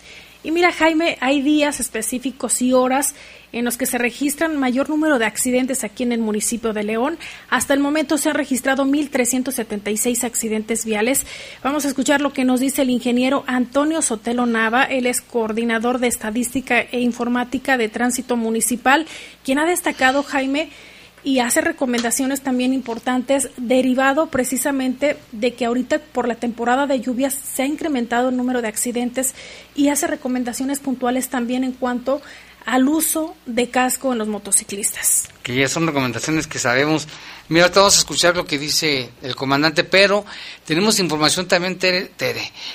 Y 0.43 0.51
mira, 0.51 0.71
Jaime, 0.71 1.17
hay 1.21 1.41
días 1.41 1.79
específicos 1.79 2.61
y 2.61 2.73
horas 2.73 3.15
en 3.53 3.63
los 3.63 3.77
que 3.77 3.85
se 3.85 3.97
registran 3.97 4.57
mayor 4.57 4.89
número 4.89 5.19
de 5.19 5.25
accidentes 5.25 5.83
aquí 5.83 6.03
en 6.03 6.11
el 6.11 6.19
municipio 6.19 6.73
de 6.73 6.83
León. 6.83 7.17
Hasta 7.49 7.73
el 7.73 7.79
momento 7.79 8.17
se 8.17 8.29
han 8.29 8.35
registrado 8.35 8.83
1.376 8.83 10.23
accidentes 10.25 10.83
viales. 10.83 11.25
Vamos 11.63 11.85
a 11.85 11.87
escuchar 11.87 12.19
lo 12.19 12.33
que 12.33 12.43
nos 12.43 12.59
dice 12.59 12.81
el 12.81 12.89
ingeniero 12.89 13.43
Antonio 13.47 14.01
Sotelo 14.01 14.45
Nava. 14.45 14.83
Él 14.83 15.05
es 15.05 15.21
coordinador 15.21 15.99
de 15.99 16.07
estadística 16.07 16.81
e 16.81 16.99
informática 16.99 17.77
de 17.77 17.89
tránsito 17.89 18.35
municipal, 18.35 19.05
quien 19.45 19.59
ha 19.59 19.65
destacado, 19.65 20.23
Jaime, 20.23 20.69
y 21.23 21.39
hace 21.39 21.61
recomendaciones 21.61 22.41
también 22.41 22.73
importantes 22.73 23.49
derivado 23.55 24.27
precisamente 24.27 25.17
de 25.31 25.53
que 25.53 25.65
ahorita 25.65 25.99
por 25.99 26.27
la 26.27 26.35
temporada 26.35 26.85
de 26.85 26.99
lluvias 26.99 27.33
se 27.33 27.63
ha 27.63 27.65
incrementado 27.65 28.29
el 28.29 28.37
número 28.37 28.61
de 28.61 28.67
accidentes 28.67 29.33
y 29.73 29.87
hace 29.87 30.07
recomendaciones 30.07 30.79
puntuales 30.79 31.29
también 31.29 31.63
en 31.63 31.71
cuanto 31.71 32.21
al 32.65 32.87
uso 32.87 33.35
de 33.45 33.69
casco 33.69 34.13
en 34.13 34.19
los 34.19 34.27
motociclistas. 34.27 35.29
Que 35.41 35.55
ya 35.55 35.67
son 35.67 35.87
recomendaciones 35.87 36.47
que 36.47 36.59
sabemos. 36.59 37.07
Mira, 37.49 37.65
ahorita 37.65 37.81
vamos 37.81 37.95
a 37.95 37.99
escuchar 37.99 38.37
lo 38.37 38.45
que 38.45 38.57
dice 38.57 39.09
el 39.21 39.35
comandante, 39.35 39.83
pero 39.83 40.25
tenemos 40.65 40.97
información 40.99 41.45
también, 41.45 41.77
Tere, 41.77 42.09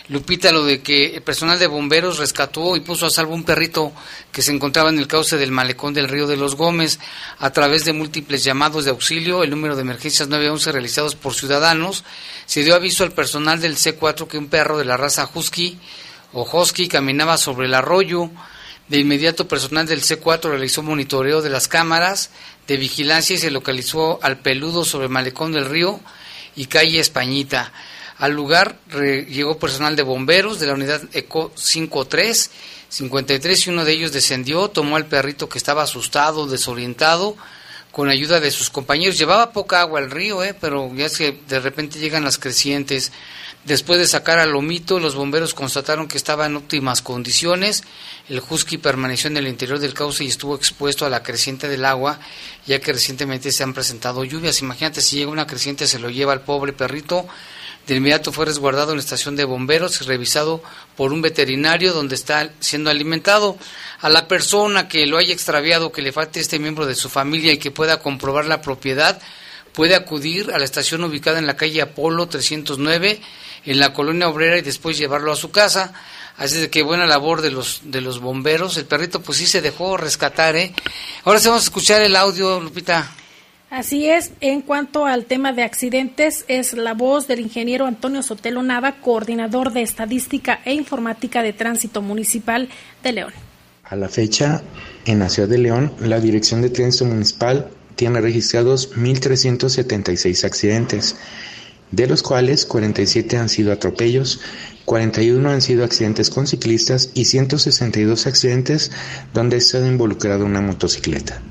Lupita, 0.09 0.53
lo 0.53 0.65
de 0.65 0.83
que 0.83 1.17
el 1.17 1.23
personal 1.23 1.59
de 1.59 1.67
bomberos 1.67 2.19
rescató 2.19 2.77
y 2.77 2.81
puso 2.81 3.07
a 3.07 3.11
salvo 3.11 3.35
un 3.35 3.45
perrito 3.45 3.93
que 4.31 4.43
se 4.43 4.53
encontraba 4.53 4.91
en 4.91 4.99
el 4.99 5.07
cauce 5.07 5.39
del 5.39 5.53
malecón 5.53 5.95
del 5.95 6.09
río 6.09 6.27
de 6.27 6.37
los 6.37 6.55
Gómez. 6.55 6.99
A 7.39 7.51
través 7.51 7.87
de 7.87 7.95
múltiples 7.95 8.45
llamados 8.45 8.85
de 8.85 8.91
auxilio, 8.91 9.43
el 9.43 9.51
número 9.51 9.75
de 9.75 9.83
emergencias 9.83 10.29
911 10.29 10.73
realizados 10.73 11.17
por 11.17 11.33
ciudadanos, 11.33 12.05
se 12.45 12.63
dio 12.63 12.75
aviso 12.75 13.05
al 13.05 13.13
personal 13.13 13.61
del 13.61 13.77
C4 13.77 14.29
que 14.29 14.37
un 14.37 14.49
perro 14.49 14.77
de 14.77 14.85
la 14.85 14.99
raza 14.99 15.31
Husky 15.33 15.79
o 16.35 16.43
Husky 16.43 16.89
caminaba 16.89 17.39
sobre 17.39 17.67
el 17.67 17.75
arroyo 17.75 18.31
de 18.89 18.99
inmediato, 18.99 19.49
personal 19.49 19.87
del 19.87 20.03
C4 20.03 20.51
realizó 20.51 20.83
monitoreo 20.83 21.43
de 21.43 21.51
las 21.51 21.69
cámaras 21.69 22.31
de 22.67 22.77
vigilancia 22.77 23.35
y 23.35 23.39
se 23.39 23.51
localizó 23.51 24.19
al 24.23 24.39
peludo 24.39 24.85
sobre 24.85 25.09
malecón 25.09 25.53
del 25.53 25.67
río 25.67 26.01
y 26.57 26.67
calle 26.67 27.01
Españita. 27.01 27.73
Al 28.19 28.33
lugar 28.33 28.79
llegó 28.91 29.59
personal 29.59 29.95
de 29.95 30.03
bomberos 30.03 30.59
de 30.59 30.67
la 30.67 30.75
unidad 30.75 31.03
ECO 31.13 31.53
53, 31.55 32.51
53 32.89 33.67
y 33.67 33.71
uno 33.71 33.85
de 33.85 33.93
ellos 33.93 34.13
descendió, 34.13 34.69
tomó 34.69 34.97
al 34.97 35.07
perrito 35.07 35.49
que 35.49 35.59
estaba 35.59 35.85
asustado, 35.85 36.47
desorientado, 36.47 37.37
con 37.93 38.09
ayuda 38.09 38.41
de 38.41 38.51
sus 38.51 38.71
compañeros. 38.71 39.19
Llevaba 39.19 39.53
poca 39.53 39.81
agua 39.81 40.01
al 40.01 40.11
río, 40.11 40.43
eh, 40.43 40.55
pero 40.59 40.93
ya 40.95 41.07
es 41.07 41.17
que 41.17 41.39
de 41.49 41.61
repente 41.61 41.99
llegan 41.99 42.25
las 42.25 42.39
crecientes. 42.39 43.13
Después 43.69 43.99
de 43.99 44.07
sacar 44.07 44.39
al 44.39 44.53
lomito, 44.53 44.99
los 44.99 45.15
bomberos 45.15 45.53
constataron 45.53 46.09
que 46.09 46.17
estaba 46.17 46.47
en 46.47 46.57
óptimas 46.57 47.03
condiciones. 47.03 47.85
El 48.31 48.41
husky 48.49 48.79
permaneció 48.79 49.29
en 49.29 49.37
el 49.37 49.47
interior 49.47 49.79
del 49.79 49.93
cauce 49.93 50.25
y 50.25 50.29
estuvo 50.29 50.57
expuesto 50.57 51.05
a 51.05 51.11
la 51.11 51.23
creciente 51.23 51.69
del 51.69 51.85
agua, 51.85 52.19
ya 52.67 52.81
que 52.81 52.95
recientemente 52.95 53.53
se 53.53 53.63
han 53.63 53.75
presentado 53.75 54.25
lluvias. 54.25 54.63
Imagínate 54.63 55.03
si 55.03 55.17
llega 55.17 55.31
una 55.31 55.47
creciente, 55.47 55.87
se 55.87 55.99
lo 55.99 56.09
lleva 56.09 56.33
al 56.33 56.41
pobre 56.41 56.73
perrito. 56.73 57.29
De 57.87 57.97
inmediato 57.97 58.33
fue 58.33 58.47
resguardado 58.47 58.93
en 58.93 58.97
la 58.97 59.03
estación 59.03 59.37
de 59.37 59.45
bomberos 59.45 60.01
y 60.01 60.05
revisado 60.05 60.63
por 60.97 61.13
un 61.13 61.21
veterinario 61.21 61.93
donde 61.93 62.15
está 62.15 62.51
siendo 62.61 62.89
alimentado. 62.89 63.59
A 64.01 64.09
la 64.09 64.29
persona 64.29 64.89
que 64.89 65.07
lo 65.07 65.19
haya 65.19 65.35
extraviado, 65.35 65.93
que 65.93 66.01
le 66.01 66.13
falte 66.13 66.41
este 66.41 66.59
miembro 66.59 66.87
de 66.87 66.95
su 66.95 67.11
familia 67.11 67.53
y 67.53 67.59
que 67.59 67.71
pueda 67.71 68.01
comprobar 68.01 68.47
la 68.47 68.63
propiedad, 68.63 69.21
puede 69.75 69.95
acudir 69.95 70.53
a 70.55 70.59
la 70.59 70.65
estación 70.65 71.05
ubicada 71.05 71.39
en 71.39 71.47
la 71.47 71.57
calle 71.57 71.83
Apolo 71.83 72.29
309 72.29 73.21
en 73.65 73.79
la 73.79 73.93
colonia 73.93 74.29
obrera 74.29 74.59
y 74.59 74.63
después 74.63 74.99
llevarlo 74.99 75.33
a 75.33 75.37
su 75.37 75.51
casa. 75.51 75.93
Así 76.37 76.61
de 76.61 76.71
que 76.71 76.83
buena 76.83 77.07
labor 77.07 77.43
de 77.43 77.51
los 77.51 77.81
de 77.85 78.01
los 78.01 78.21
bomberos. 78.21 78.77
El 78.77 78.87
perrito 78.87 79.21
pues 79.21 79.39
sí 79.39 79.47
se 79.47 79.61
dejó 79.61 79.97
rescatar, 79.97 80.55
¿eh? 80.57 80.73
Ahora 81.25 81.41
sí 81.41 81.49
vamos 81.49 81.63
a 81.63 81.65
escuchar 81.65 82.03
el 82.03 82.15
audio, 82.15 82.61
Lupita. 82.61 83.11
Así 83.71 84.09
es, 84.09 84.31
en 84.41 84.63
cuanto 84.63 85.05
al 85.05 85.27
tema 85.27 85.53
de 85.53 85.63
accidentes, 85.63 86.47
es 86.49 86.73
la 86.73 86.95
voz 86.95 87.27
del 87.27 87.41
ingeniero 87.41 87.85
Antonio 87.85 88.23
Sotelo 88.23 88.63
Nava, 88.63 88.93
coordinador 88.93 89.73
de 89.73 89.83
Estadística 89.83 90.61
e 90.65 90.73
Informática 90.73 91.43
de 91.43 91.53
Tránsito 91.53 92.01
Municipal 92.01 92.71
de 93.03 93.13
León. 93.13 93.33
A 93.85 93.95
la 93.97 94.09
fecha, 94.09 94.63
en 95.05 95.19
la 95.19 95.29
ciudad 95.29 95.49
de 95.49 95.59
León, 95.59 95.93
la 96.01 96.19
Dirección 96.19 96.63
de 96.63 96.71
Tránsito 96.71 97.05
Municipal 97.05 97.71
tiene 97.95 98.23
registrados 98.23 98.95
1.376 98.95 100.45
accidentes, 100.45 101.17
de 101.91 102.07
los 102.07 102.23
cuales 102.23 102.67
47 102.67 103.37
han 103.37 103.49
sido 103.49 103.73
atropellos, 103.73 104.41
41 104.85 105.51
han 105.51 105.61
sido 105.61 105.85
accidentes 105.85 106.31
con 106.31 106.47
ciclistas 106.47 107.11
y 107.15 107.27
162 107.27 108.27
accidentes 108.27 108.91
donde 109.35 109.57
ha 109.57 109.59
estado 109.59 109.87
involucrada 109.87 110.45
una 110.45 110.61
motocicleta. 110.61 111.43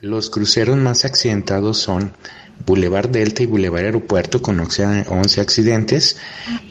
Los 0.00 0.30
cruceros 0.30 0.76
más 0.76 1.04
accidentados 1.04 1.78
son 1.78 2.12
Boulevard 2.66 3.08
Delta 3.08 3.42
y 3.42 3.46
Boulevard 3.46 3.84
Aeropuerto 3.84 4.42
con 4.42 4.60
11 4.60 5.40
accidentes, 5.40 6.16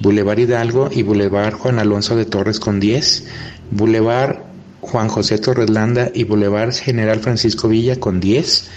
Boulevard 0.02 0.40
Hidalgo 0.40 0.90
y 0.92 1.04
Boulevard 1.04 1.54
Juan 1.54 1.80
Alonso 1.80 2.16
de 2.16 2.26
Torres 2.26 2.60
con 2.60 2.80
10, 2.80 3.26
Boulevard 3.72 4.50
Juan 4.82 5.10
José 5.10 5.38
Torreslanda 5.40 6.10
y 6.14 6.24
Boulevard 6.24 6.74
General 6.74 7.20
Francisco 7.20 7.68
Villa 7.68 8.00
con 8.00 8.20
10, 8.20 8.70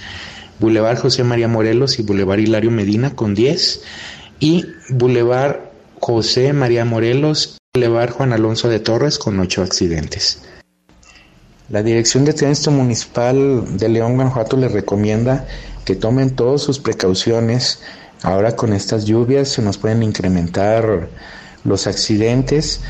Boulevard 0.62 0.96
José 0.96 1.25
María 1.25 1.48
Morelos 1.48 1.98
y 1.98 2.03
Boulevard 2.05 2.38
Hilario 2.38 2.70
Medina 2.70 3.16
con 3.16 3.35
10 3.35 3.83
y 4.38 4.64
Boulevard 4.90 5.57
José 5.98 6.53
María 6.53 6.85
Morelos 6.85 7.59
y 7.75 7.79
Boulevard 7.81 8.12
Juan 8.12 8.33
Alonso 8.33 8.68
de 8.68 8.79
Torres 8.79 9.18
con 9.18 9.40
8 9.40 9.61
accidentes. 9.62 10.40
La 11.68 11.83
Dirección 11.83 12.25
de 12.25 12.33
Tránsito 12.33 12.70
Municipal 12.70 13.77
de 13.77 13.88
León, 13.88 14.14
Guanajuato 14.14 14.57
les 14.57 14.70
recomienda 14.70 15.48
que 15.85 15.96
tomen 15.96 16.31
todas 16.37 16.62
sus 16.62 16.79
precauciones. 16.79 17.81
Ahora 18.22 18.55
con 18.55 18.72
estas 18.72 19.05
lluvias 19.05 19.48
se 19.48 19.62
nos 19.62 19.79
pueden 19.79 20.05
incrementar 20.05 21.09
los 21.64 21.88
accidentes. 21.88 22.83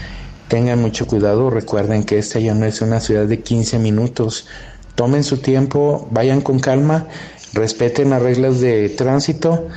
Tengan 0.49 0.83
mucho 0.83 1.07
cuidado, 1.07 1.49
recuerden 1.49 2.05
que 2.05 2.19
esta 2.19 2.39
ya 2.39 2.55
no 2.55 2.67
es 2.67 2.83
una 2.83 3.01
ciudad 3.01 3.25
de 3.25 3.41
15 3.41 3.79
minutos. 3.79 4.47
Tomen 4.95 5.25
su 5.25 5.39
tiempo, 5.39 6.07
vayan 6.11 6.43
con 6.43 6.59
calma, 6.59 7.07
respeten 7.53 8.11
las 8.11 8.23
reglas 8.23 8.61
de 8.61 8.88
tránsito 8.88 9.69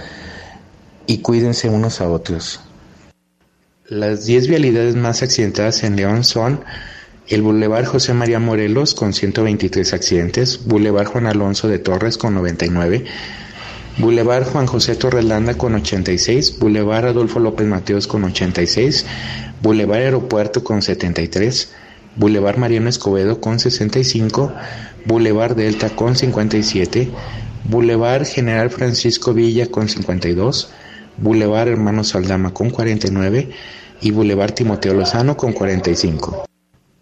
y 1.07 1.19
cuídense 1.19 1.69
unos 1.69 2.01
a 2.01 2.09
otros. 2.09 2.61
Las 3.88 4.25
10 4.25 4.47
vialidades 4.47 4.95
más 4.95 5.21
accidentadas 5.21 5.83
en 5.83 5.95
León 5.95 6.23
son 6.23 6.61
el 7.27 7.41
Boulevard 7.41 7.85
José 7.85 8.13
María 8.13 8.39
Morelos 8.39 8.93
con 8.95 9.13
123 9.13 9.93
accidentes, 9.93 10.65
Boulevard 10.65 11.07
Juan 11.07 11.27
Alonso 11.27 11.67
de 11.67 11.79
Torres 11.79 12.17
con 12.17 12.33
99, 12.35 13.05
Boulevard 13.97 14.45
Juan 14.45 14.67
José 14.67 14.95
Torrelanda 14.95 15.55
con 15.55 15.75
86, 15.75 16.59
Boulevard 16.59 17.07
Adolfo 17.07 17.39
López 17.39 17.65
Mateos 17.67 18.07
con 18.07 18.23
86, 18.23 19.05
Boulevard 19.61 20.01
Aeropuerto 20.01 20.63
con 20.63 20.81
73, 20.81 21.71
Boulevard 22.15 22.57
Mariano 22.57 22.89
Escobedo 22.89 23.41
con 23.41 23.59
65, 23.59 24.51
Boulevard 25.05 25.55
Delta 25.55 25.89
con 25.95 26.15
57, 26.15 27.09
Boulevard 27.67 28.28
General 28.28 28.69
Francisco 28.69 29.34
Villa 29.34 29.65
con 29.71 29.89
52, 29.89 30.69
Boulevard 31.17 31.69
Hermano 31.69 32.04
Saldama 32.04 32.54
con 32.54 32.69
49 32.69 33.49
y 34.01 34.12
Boulevard 34.12 34.54
Timoteo 34.54 34.93
Lozano 34.93 35.36
con 35.36 35.51
45. 35.51 36.45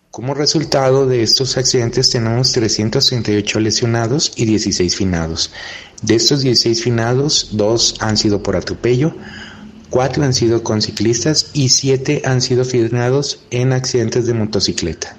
Como 0.10 0.34
resultado 0.34 1.06
de 1.06 1.21
estos 1.21 1.58
accidentes 1.58 2.12
tenemos 2.12 2.54
338 2.54 3.60
lesionados 3.60 4.32
y 4.38 4.45
16 4.45 4.95
finados. 4.95 5.52
De 6.02 6.15
estos 6.15 6.41
16 6.41 6.82
finados, 6.82 7.49
2 7.52 7.95
han 7.99 8.15
sido 8.15 8.41
por 8.41 8.56
atropello, 8.56 9.13
4 9.89 10.23
han 10.23 10.34
sido 10.34 10.63
con 10.63 10.82
ciclistas 10.82 11.49
y 11.54 11.69
7 11.69 12.21
han 12.23 12.41
sido 12.41 12.63
finados 12.63 13.43
en 13.52 13.73
accidentes 13.73 14.26
de 14.28 14.34
motocicleta. 14.34 15.17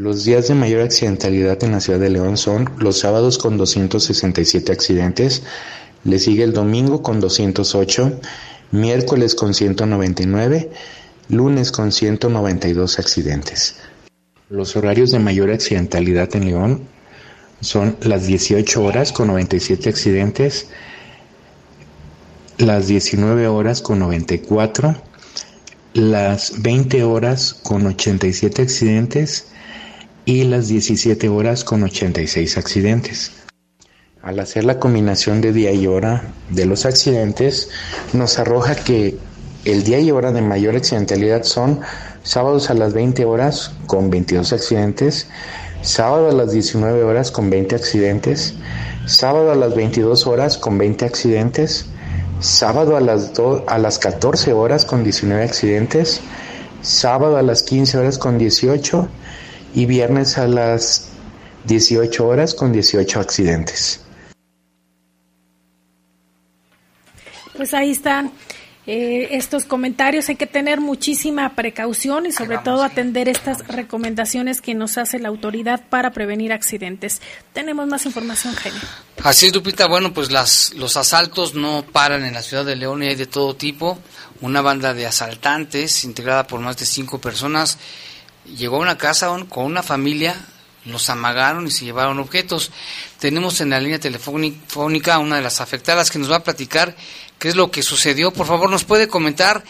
Los 0.00 0.24
días 0.24 0.48
de 0.48 0.54
mayor 0.54 0.80
accidentalidad 0.80 1.62
en 1.62 1.72
la 1.72 1.80
ciudad 1.80 1.98
de 1.98 2.08
León 2.08 2.38
son 2.38 2.70
los 2.78 3.00
sábados 3.00 3.36
con 3.36 3.58
267 3.58 4.72
accidentes, 4.72 5.42
le 6.04 6.18
sigue 6.18 6.42
el 6.42 6.54
domingo 6.54 7.02
con 7.02 7.20
208, 7.20 8.18
miércoles 8.70 9.34
con 9.34 9.52
199, 9.52 10.70
lunes 11.28 11.70
con 11.70 11.92
192 11.92 12.98
accidentes. 12.98 13.76
Los 14.48 14.74
horarios 14.74 15.10
de 15.10 15.18
mayor 15.18 15.50
accidentalidad 15.50 16.34
en 16.34 16.46
León 16.46 16.88
son 17.60 17.98
las 18.00 18.26
18 18.26 18.82
horas 18.82 19.12
con 19.12 19.26
97 19.26 19.90
accidentes, 19.90 20.68
las 22.56 22.86
19 22.86 23.48
horas 23.48 23.82
con 23.82 23.98
94, 23.98 24.96
las 25.92 26.62
20 26.62 27.04
horas 27.04 27.52
con 27.52 27.86
87 27.86 28.62
accidentes 28.62 29.49
y 30.24 30.44
las 30.44 30.68
17 30.68 31.28
horas 31.28 31.64
con 31.64 31.82
86 31.82 32.58
accidentes. 32.58 33.32
Al 34.22 34.38
hacer 34.38 34.64
la 34.64 34.78
combinación 34.78 35.40
de 35.40 35.52
día 35.52 35.72
y 35.72 35.86
hora 35.86 36.24
de 36.50 36.66
los 36.66 36.84
accidentes, 36.84 37.70
nos 38.12 38.38
arroja 38.38 38.74
que 38.74 39.16
el 39.64 39.82
día 39.82 39.98
y 39.98 40.10
hora 40.10 40.32
de 40.32 40.42
mayor 40.42 40.76
accidentalidad 40.76 41.42
son 41.44 41.80
sábados 42.22 42.70
a 42.70 42.74
las 42.74 42.92
20 42.92 43.24
horas 43.24 43.72
con 43.86 44.10
22 44.10 44.52
accidentes, 44.52 45.26
sábado 45.82 46.28
a 46.28 46.32
las 46.32 46.52
19 46.52 47.02
horas 47.02 47.30
con 47.30 47.48
20 47.48 47.76
accidentes, 47.76 48.54
sábado 49.06 49.52
a 49.52 49.54
las 49.54 49.74
22 49.74 50.26
horas 50.26 50.58
con 50.58 50.76
20 50.76 51.04
accidentes, 51.06 51.86
sábado 52.40 52.96
a 52.96 53.00
las, 53.00 53.32
a 53.66 53.78
las 53.78 53.98
14 53.98 54.52
horas 54.52 54.84
con 54.84 55.02
19 55.02 55.42
accidentes, 55.42 56.20
sábado 56.82 57.36
a 57.36 57.42
las 57.42 57.62
15 57.62 57.98
horas 57.98 58.18
con 58.18 58.38
18 58.38 59.08
y 59.74 59.86
viernes 59.86 60.38
a 60.38 60.46
las 60.46 61.08
18 61.64 62.26
horas 62.26 62.54
con 62.54 62.72
18 62.72 63.20
accidentes. 63.20 64.00
Pues 67.56 67.74
ahí 67.74 67.90
están 67.90 68.32
eh, 68.86 69.36
estos 69.36 69.66
comentarios. 69.66 70.28
Hay 70.30 70.36
que 70.36 70.46
tener 70.46 70.80
muchísima 70.80 71.54
precaución 71.54 72.24
y 72.24 72.32
sobre 72.32 72.58
todo 72.58 72.82
atender 72.82 73.28
estas 73.28 73.66
recomendaciones 73.68 74.62
que 74.62 74.74
nos 74.74 74.96
hace 74.96 75.18
la 75.18 75.28
autoridad 75.28 75.86
para 75.88 76.10
prevenir 76.12 76.52
accidentes. 76.52 77.20
Tenemos 77.52 77.86
más 77.86 78.06
información, 78.06 78.54
Genio. 78.56 78.80
Así 79.22 79.46
es, 79.46 79.54
Lupita. 79.54 79.86
Bueno, 79.86 80.14
pues 80.14 80.32
las, 80.32 80.72
los 80.74 80.96
asaltos 80.96 81.54
no 81.54 81.84
paran 81.92 82.24
en 82.24 82.32
la 82.32 82.42
ciudad 82.42 82.64
de 82.64 82.76
León 82.76 83.02
y 83.02 83.08
hay 83.08 83.16
de 83.16 83.26
todo 83.26 83.54
tipo. 83.54 83.98
Una 84.40 84.62
banda 84.62 84.94
de 84.94 85.06
asaltantes 85.06 86.04
integrada 86.04 86.46
por 86.46 86.60
más 86.60 86.78
de 86.78 86.86
cinco 86.86 87.20
personas 87.20 87.78
llegó 88.56 88.76
a 88.76 88.80
una 88.80 88.98
casa 88.98 89.28
con 89.48 89.64
una 89.64 89.82
familia 89.82 90.36
los 90.84 91.10
amagaron 91.10 91.66
y 91.66 91.70
se 91.70 91.84
llevaron 91.84 92.18
objetos. 92.18 92.70
Tenemos 93.18 93.60
en 93.60 93.70
la 93.70 93.80
línea 93.80 94.00
telefónica 94.00 95.14
a 95.14 95.18
una 95.18 95.36
de 95.36 95.42
las 95.42 95.60
afectadas 95.60 96.10
que 96.10 96.18
nos 96.18 96.30
va 96.30 96.36
a 96.36 96.44
platicar 96.44 96.96
qué 97.38 97.48
es 97.48 97.56
lo 97.56 97.70
que 97.70 97.82
sucedió. 97.82 98.32
Por 98.32 98.46
favor, 98.46 98.70
nos 98.70 98.84
puede 98.84 99.08
comentar 99.08 99.62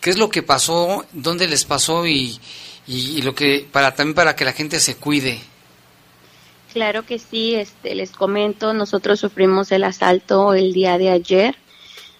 qué 0.00 0.10
es 0.10 0.18
lo 0.18 0.30
que 0.30 0.42
pasó, 0.42 1.04
dónde 1.12 1.48
les 1.48 1.64
pasó 1.64 2.06
y, 2.06 2.38
y, 2.86 3.22
lo 3.22 3.34
que 3.34 3.66
para 3.70 3.94
también 3.94 4.14
para 4.14 4.36
que 4.36 4.44
la 4.44 4.52
gente 4.52 4.80
se 4.80 4.96
cuide. 4.96 5.40
Claro 6.72 7.06
que 7.06 7.18
sí, 7.18 7.54
este, 7.54 7.94
les 7.94 8.10
comento, 8.10 8.74
nosotros 8.74 9.20
sufrimos 9.20 9.70
el 9.70 9.84
asalto 9.84 10.54
el 10.54 10.72
día 10.72 10.98
de 10.98 11.10
ayer, 11.10 11.56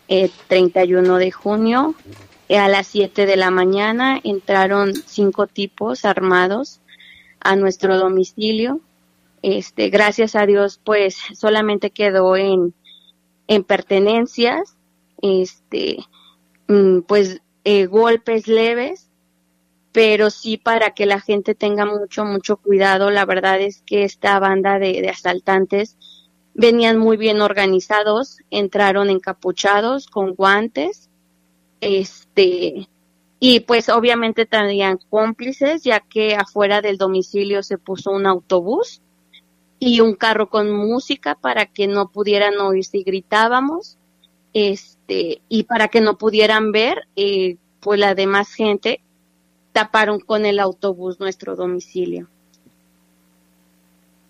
eh, 0.06 0.30
31 0.46 1.16
de 1.16 1.32
junio, 1.32 1.94
a 2.56 2.68
las 2.68 2.86
7 2.88 3.26
de 3.26 3.36
la 3.36 3.50
mañana 3.50 4.20
entraron 4.22 4.94
cinco 4.94 5.46
tipos 5.46 6.04
armados 6.04 6.80
a 7.40 7.56
nuestro 7.56 7.98
domicilio. 7.98 8.80
Este, 9.42 9.90
gracias 9.90 10.36
a 10.36 10.46
Dios, 10.46 10.80
pues 10.82 11.16
solamente 11.34 11.90
quedó 11.90 12.36
en, 12.36 12.74
en 13.46 13.64
pertenencias 13.64 14.76
este, 15.22 15.98
mm, 16.68 17.00
pues 17.00 17.40
eh, 17.64 17.86
golpes 17.86 18.46
leves, 18.46 19.10
pero 19.92 20.30
sí 20.30 20.56
para 20.56 20.90
que 20.90 21.06
la 21.06 21.20
gente 21.20 21.54
tenga 21.54 21.86
mucho, 21.86 22.24
mucho 22.24 22.56
cuidado. 22.56 23.10
La 23.10 23.24
verdad 23.24 23.60
es 23.60 23.82
que 23.86 24.04
esta 24.04 24.38
banda 24.38 24.78
de, 24.78 25.00
de 25.00 25.08
asaltantes 25.08 25.96
venían 26.54 26.98
muy 26.98 27.16
bien 27.16 27.40
organizados, 27.40 28.38
entraron 28.50 29.08
encapuchados 29.10 30.08
con 30.08 30.34
guantes, 30.34 31.10
este, 32.34 32.88
y 33.38 33.60
pues 33.60 33.88
obviamente 33.88 34.46
tenían 34.46 34.98
cómplices, 35.10 35.82
ya 35.82 36.00
que 36.00 36.34
afuera 36.34 36.80
del 36.80 36.98
domicilio 36.98 37.62
se 37.62 37.78
puso 37.78 38.10
un 38.10 38.26
autobús 38.26 39.00
y 39.78 40.00
un 40.00 40.14
carro 40.14 40.48
con 40.48 40.70
música 40.72 41.34
para 41.34 41.66
que 41.66 41.86
no 41.86 42.08
pudieran 42.08 42.58
oír 42.58 42.84
si 42.84 43.02
gritábamos 43.02 43.98
este 44.54 45.42
y 45.48 45.64
para 45.64 45.88
que 45.88 46.00
no 46.00 46.16
pudieran 46.16 46.72
ver 46.72 47.06
eh, 47.16 47.56
pues 47.80 47.98
la 47.98 48.14
demás 48.14 48.54
gente 48.54 49.00
taparon 49.72 50.20
con 50.20 50.46
el 50.46 50.58
autobús 50.58 51.18
nuestro 51.20 51.56
domicilio. 51.56 52.28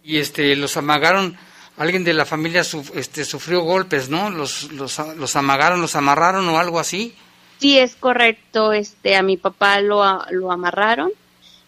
Y 0.03 0.17
este 0.17 0.57
los 0.57 0.77
amagaron 0.77 1.37
alguien 1.77 2.05
de 2.05 2.15
la 2.15 2.25
familia 2.25 2.63
este 2.95 3.25
sufrió 3.25 3.61
golpes 3.61 4.09
no 4.09 4.31
los 4.31 4.73
los 4.73 5.37
amagaron 5.37 5.81
los 5.81 5.95
amarraron 5.95 6.49
o 6.49 6.59
algo 6.59 6.81
así 6.81 7.15
sí 7.59 7.79
es 7.79 7.97
correcto 7.97 8.73
este 8.73 9.17
a 9.17 9.23
mi 9.23 9.37
papá 9.37 9.81
lo 9.81 10.03
lo 10.31 10.53
amarraron 10.53 11.11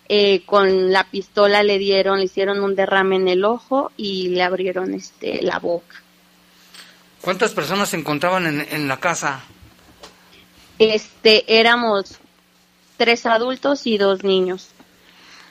eh, 0.09 0.43
con 0.47 0.93
la 0.93 1.03
pistola 1.05 1.65
le 1.65 1.79
dieron, 1.79 2.19
le 2.19 2.27
hicieron 2.27 2.61
un 2.61 2.77
derrame 2.77 3.17
en 3.17 3.29
el 3.29 3.45
ojo 3.45 3.91
y 3.97 4.29
le 4.29 4.43
abrieron 4.45 4.95
este 4.95 5.43
la 5.43 5.59
boca. 5.59 6.01
¿Cuántas 7.21 7.53
personas 7.53 7.89
se 7.89 7.97
encontraban 7.97 8.47
en, 8.47 8.67
en 8.71 8.87
la 8.87 8.99
casa? 8.99 9.43
Este, 10.79 11.59
éramos 11.59 12.19
tres 12.97 13.27
adultos 13.27 13.85
y 13.89 13.99
dos 13.99 14.23
niños. 14.23 14.69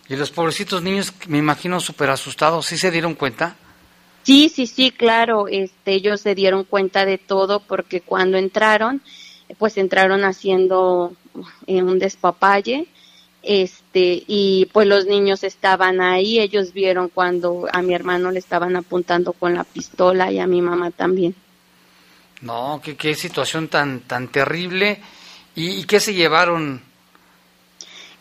Y 0.08 0.16
los 0.16 0.32
pobrecitos 0.32 0.82
niños, 0.82 1.12
me 1.28 1.40
imagino 1.40 1.82
súper 1.82 2.10
asustados, 2.12 2.68
¿sí 2.68 2.78
se 2.78 2.92
dieron 2.92 3.16
cuenta? 3.16 3.58
Sí, 4.24 4.50
sí, 4.50 4.68
sí, 4.68 4.92
claro, 4.92 5.48
este, 5.50 5.94
ellos 5.94 6.22
se 6.22 6.34
dieron 6.34 6.64
cuenta 6.64 7.06
de 7.06 7.18
todo 7.18 7.60
porque 7.60 8.02
cuando 8.02 8.38
entraron, 8.38 9.02
pues 9.58 9.78
entraron 9.78 10.24
haciendo 10.24 11.14
eh, 11.68 11.84
un 11.84 12.00
despapalle 12.00 12.88
este 13.46 14.24
y 14.28 14.68
pues 14.74 14.88
los 14.88 15.06
niños 15.06 15.44
estaban 15.44 16.02
ahí, 16.02 16.40
ellos 16.40 16.74
vieron 16.74 17.10
cuando 17.10 17.68
a 17.72 17.82
mi 17.84 17.94
hermano 17.94 18.32
le 18.32 18.40
estaban 18.40 18.76
apuntando 18.76 19.34
con 19.34 19.54
la 19.54 19.64
pistola 19.64 20.32
y 20.32 20.40
a 20.40 20.48
mi 20.48 20.62
mamá 20.62 20.90
también. 20.92 21.36
No, 22.42 22.82
qué, 22.84 22.96
qué 22.96 23.14
situación 23.14 23.68
tan 23.68 24.02
tan 24.02 24.30
terrible. 24.30 25.00
¿Y, 25.56 25.86
qué 25.86 26.02
se 26.02 26.14
llevaron? 26.14 26.82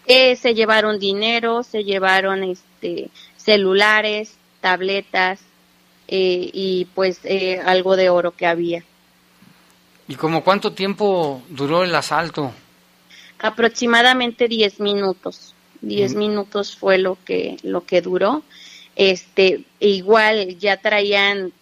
Eh, 0.06 0.36
se 0.36 0.54
llevaron 0.54 1.00
dinero, 1.00 1.64
se 1.64 1.82
llevaron 1.82 2.44
este 2.44 3.10
celulares, 3.36 4.36
tabletas 4.60 5.40
eh, 6.06 6.50
y 6.52 6.86
pues 6.94 7.20
eh, 7.24 7.60
algo 7.64 7.96
de 7.96 8.10
oro 8.10 8.32
que 8.32 8.46
había. 8.46 8.84
¿Y 10.08 10.16
como 10.16 10.44
cuánto 10.44 10.72
tiempo 10.72 11.42
duró 11.48 11.82
el 11.84 11.94
asalto? 11.94 12.52
aproximadamente 13.44 14.48
10 14.48 14.80
minutos. 14.80 15.54
10 15.82 16.14
minutos 16.14 16.76
fue 16.76 16.96
lo 16.96 17.18
que 17.24 17.58
lo 17.62 17.84
que 17.84 18.00
duró. 18.00 18.42
Este, 18.96 19.64
igual 19.80 20.58
ya 20.58 20.78
traían 20.78 21.52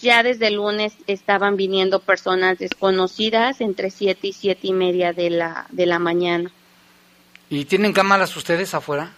ya 0.00 0.22
desde 0.22 0.46
el 0.46 0.54
lunes 0.54 0.94
estaban 1.06 1.56
viniendo 1.56 2.00
personas 2.00 2.58
desconocidas 2.58 3.60
entre 3.60 3.90
7 3.90 4.26
y 4.28 4.32
siete 4.32 4.68
y 4.68 4.72
media 4.72 5.12
de 5.12 5.28
la 5.30 5.66
de 5.70 5.84
la 5.84 5.98
mañana. 5.98 6.50
¿Y 7.50 7.66
tienen 7.66 7.92
cámaras 7.92 8.34
ustedes 8.34 8.72
afuera? 8.74 9.12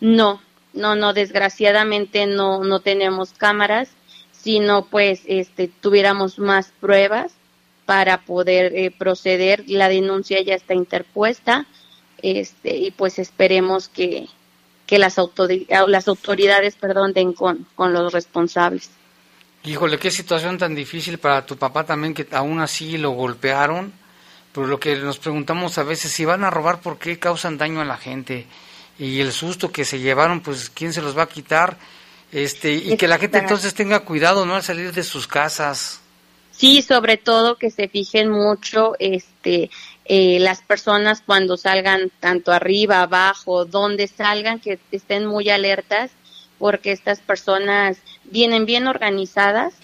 No, 0.00 0.42
no, 0.72 0.96
no, 0.96 1.12
desgraciadamente 1.12 2.26
no 2.26 2.64
no 2.64 2.80
tenemos 2.80 3.32
cámaras, 3.32 3.90
sino 4.32 4.86
pues 4.86 5.22
este 5.26 5.68
tuviéramos 5.68 6.40
más 6.40 6.72
pruebas 6.80 7.35
para 7.86 8.22
poder 8.22 8.74
eh, 8.74 8.90
proceder. 8.90 9.64
La 9.66 9.88
denuncia 9.88 10.42
ya 10.42 10.54
está 10.54 10.74
interpuesta 10.74 11.66
este, 12.20 12.76
y 12.76 12.90
pues 12.90 13.18
esperemos 13.18 13.88
que, 13.88 14.26
que 14.86 14.98
las, 14.98 15.16
las 15.86 16.08
autoridades 16.08 16.74
perdón, 16.74 17.12
den 17.12 17.32
con, 17.32 17.66
con 17.74 17.92
los 17.92 18.12
responsables. 18.12 18.90
Híjole, 19.64 19.98
qué 19.98 20.10
situación 20.10 20.58
tan 20.58 20.74
difícil 20.74 21.18
para 21.18 21.46
tu 21.46 21.56
papá 21.56 21.84
también, 21.84 22.14
que 22.14 22.26
aún 22.32 22.60
así 22.60 22.98
lo 22.98 23.10
golpearon. 23.10 23.92
Pero 24.52 24.68
lo 24.68 24.80
que 24.80 24.96
nos 24.96 25.18
preguntamos 25.18 25.76
a 25.78 25.82
veces, 25.82 26.12
si 26.12 26.24
van 26.24 26.44
a 26.44 26.50
robar, 26.50 26.80
¿por 26.80 26.98
qué 26.98 27.18
causan 27.18 27.58
daño 27.58 27.80
a 27.80 27.84
la 27.84 27.96
gente? 27.96 28.46
Y 28.98 29.20
el 29.20 29.32
susto 29.32 29.70
que 29.70 29.84
se 29.84 29.98
llevaron, 29.98 30.40
pues, 30.40 30.70
¿quién 30.70 30.92
se 30.92 31.02
los 31.02 31.16
va 31.18 31.24
a 31.24 31.28
quitar? 31.28 31.76
Este, 32.32 32.72
y 32.72 32.96
que 32.96 33.06
la 33.06 33.18
gente 33.18 33.38
entonces 33.38 33.74
tenga 33.74 34.00
cuidado, 34.00 34.46
¿no? 34.46 34.54
Al 34.54 34.62
salir 34.62 34.92
de 34.92 35.02
sus 35.02 35.26
casas. 35.26 36.00
Sí, 36.56 36.80
sobre 36.80 37.18
todo 37.18 37.56
que 37.56 37.70
se 37.70 37.88
fijen 37.88 38.30
mucho 38.30 38.94
este, 38.98 39.70
eh, 40.06 40.38
las 40.40 40.62
personas 40.62 41.22
cuando 41.24 41.58
salgan 41.58 42.10
tanto 42.18 42.50
arriba, 42.50 43.02
abajo, 43.02 43.66
donde 43.66 44.08
salgan, 44.08 44.58
que 44.58 44.78
estén 44.90 45.26
muy 45.26 45.50
alertas 45.50 46.12
porque 46.58 46.92
estas 46.92 47.20
personas 47.20 47.98
vienen 48.24 48.64
bien 48.64 48.86
organizadas 48.86 49.74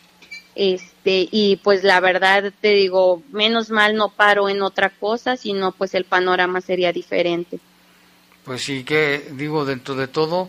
este 0.55 1.29
y 1.31 1.57
pues 1.57 1.83
la 1.83 2.01
verdad 2.01 2.53
te 2.61 2.69
digo 2.69 3.23
menos 3.31 3.71
mal 3.71 3.97
no 3.97 4.11
paro 4.11 4.49
en 4.51 4.61
otra 4.63 4.91
cosa 4.91 5.37
sino 5.37 5.73
pues 5.73 5.95
el 5.95 6.05
panorama 6.05 6.61
sería 6.61 6.93
diferente. 6.93 7.59
Pues 8.45 8.63
sí 8.63 8.85
que 8.85 9.31
digo 9.33 9.65
dentro 9.65 9.95
de 9.95 10.09
todo 10.09 10.49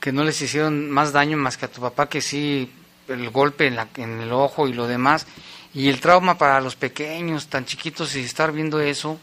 que 0.00 0.12
no 0.12 0.24
les 0.24 0.40
hicieron 0.40 0.90
más 0.90 1.12
daño 1.12 1.36
más 1.36 1.56
que 1.56 1.66
a 1.66 1.70
tu 1.70 1.80
papá 1.80 2.08
que 2.08 2.20
sí 2.20 2.70
el 3.08 3.30
golpe 3.30 3.66
en, 3.66 3.76
la, 3.76 3.88
en 3.96 4.20
el 4.20 4.32
ojo 4.32 4.68
y 4.68 4.72
lo 4.72 4.86
demás, 4.86 5.26
y 5.72 5.88
el 5.88 6.00
trauma 6.00 6.38
para 6.38 6.60
los 6.60 6.76
pequeños, 6.76 7.48
tan 7.48 7.64
chiquitos, 7.64 8.14
y 8.16 8.20
estar 8.20 8.52
viendo 8.52 8.80
eso 8.80 9.18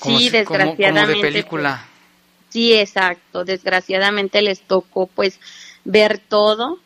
como, 0.00 0.18
sí, 0.18 0.30
desgraciadamente, 0.30 1.14
de 1.14 1.20
película. 1.20 1.86
sí, 2.48 2.74
exacto, 2.74 3.44
desgraciadamente 3.44 4.42
les 4.42 4.60
tocó 4.60 5.06
pues 5.06 5.40
ver 5.84 6.18
todo, 6.18 6.78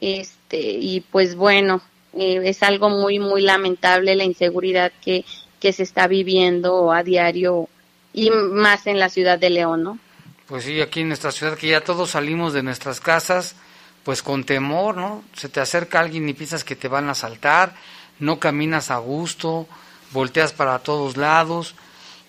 este, 0.00 0.60
y 0.60 1.00
pues 1.00 1.34
bueno, 1.34 1.82
eh, 2.14 2.40
es 2.44 2.62
algo 2.62 2.88
muy, 2.88 3.18
muy 3.18 3.42
lamentable 3.42 4.14
la 4.14 4.24
inseguridad 4.24 4.92
que, 5.02 5.24
que 5.60 5.72
se 5.72 5.82
está 5.82 6.06
viviendo 6.06 6.92
a 6.92 7.02
diario 7.02 7.68
y 8.12 8.30
más 8.30 8.86
en 8.86 8.98
la 8.98 9.08
ciudad 9.08 9.38
de 9.38 9.50
León, 9.50 9.82
¿no? 9.82 9.98
Pues 10.46 10.64
sí, 10.64 10.80
aquí 10.80 11.00
en 11.00 11.08
nuestra 11.08 11.32
ciudad 11.32 11.56
que 11.56 11.68
ya 11.68 11.80
todos 11.80 12.10
salimos 12.10 12.52
de 12.52 12.62
nuestras 12.62 13.00
casas, 13.00 13.56
pues 14.04 14.22
con 14.22 14.44
temor, 14.44 14.96
¿no? 14.96 15.24
Se 15.34 15.48
te 15.48 15.60
acerca 15.60 16.00
alguien 16.00 16.28
y 16.28 16.34
piensas 16.34 16.62
que 16.62 16.76
te 16.76 16.88
van 16.88 17.08
a 17.08 17.12
asaltar, 17.12 17.74
no 18.18 18.38
caminas 18.38 18.90
a 18.90 18.98
gusto, 18.98 19.66
volteas 20.12 20.52
para 20.52 20.78
todos 20.78 21.16
lados 21.16 21.74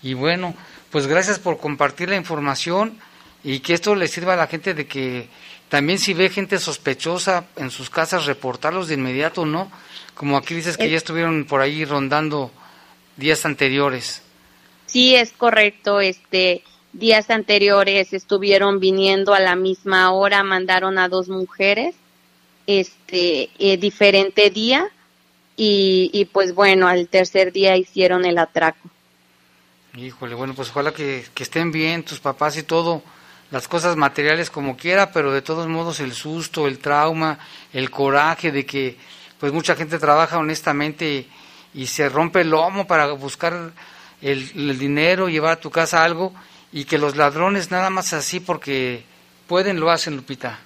y 0.01 0.13
bueno, 0.13 0.55
pues 0.89 1.07
gracias 1.07 1.39
por 1.39 1.57
compartir 1.57 2.09
la 2.09 2.15
información 2.15 2.97
y 3.43 3.59
que 3.59 3.73
esto 3.73 3.95
le 3.95 4.07
sirva 4.07 4.33
a 4.33 4.37
la 4.37 4.47
gente 4.47 4.73
de 4.73 4.87
que 4.87 5.27
también 5.69 5.99
si 5.99 6.13
ve 6.13 6.29
gente 6.29 6.57
sospechosa 6.57 7.45
en 7.57 7.69
sus 7.71 7.89
casas 7.89 8.25
reportarlos 8.25 8.87
de 8.87 8.93
inmediato, 8.93 9.45
¿no? 9.45 9.71
Como 10.13 10.37
aquí 10.37 10.55
dices 10.55 10.77
que 10.77 10.89
ya 10.89 10.97
estuvieron 10.97 11.45
por 11.45 11.61
ahí 11.61 11.83
rondando 11.83 12.51
días 13.17 13.45
anteriores. 13.45 14.21
Sí, 14.85 15.15
es 15.15 15.31
correcto, 15.31 15.99
este 15.99 16.63
días 16.97 17.29
anteriores 17.29 18.13
estuvieron 18.13 18.79
viniendo 18.79 19.33
a 19.33 19.39
la 19.39 19.55
misma 19.55 20.11
hora, 20.11 20.43
mandaron 20.43 20.97
a 20.97 21.09
dos 21.09 21.27
mujeres, 21.27 21.95
este, 22.67 23.49
eh, 23.59 23.77
diferente 23.77 24.49
día, 24.49 24.87
y, 25.57 26.09
y, 26.13 26.25
pues 26.25 26.53
bueno, 26.53 26.87
al 26.87 27.07
tercer 27.07 27.51
día 27.51 27.77
hicieron 27.77 28.25
el 28.25 28.37
atraco. 28.37 28.89
Híjole, 29.95 30.35
bueno, 30.35 30.53
pues 30.53 30.69
ojalá 30.69 30.91
que, 30.93 31.25
que 31.33 31.43
estén 31.43 31.71
bien 31.71 32.03
tus 32.03 32.19
papás 32.19 32.57
y 32.57 32.63
todo, 32.63 33.01
las 33.51 33.67
cosas 33.67 33.95
materiales 33.95 34.49
como 34.49 34.75
quiera, 34.75 35.11
pero 35.11 35.31
de 35.31 35.41
todos 35.41 35.67
modos 35.67 36.01
el 36.01 36.13
susto, 36.13 36.67
el 36.67 36.79
trauma, 36.79 37.39
el 37.71 37.89
coraje 37.89 38.51
de 38.51 38.65
que 38.65 38.97
pues 39.39 39.53
mucha 39.53 39.75
gente 39.75 39.99
trabaja 39.99 40.37
honestamente 40.37 41.27
y, 41.73 41.87
se 41.87 42.07
rompe 42.07 42.41
el 42.41 42.49
lomo 42.49 42.87
para 42.87 43.11
buscar 43.11 43.71
el, 44.21 44.51
el 44.55 44.79
dinero, 44.79 45.27
llevar 45.27 45.53
a 45.53 45.59
tu 45.59 45.69
casa 45.69 46.03
algo 46.03 46.33
y 46.75 46.83
que 46.83 46.97
los 46.97 47.15
ladrones 47.15 47.71
nada 47.71 47.89
más 47.89 48.11
así 48.11 48.41
porque 48.41 49.05
pueden 49.47 49.79
lo 49.79 49.91
hacen, 49.91 50.17
Lupita. 50.17 50.59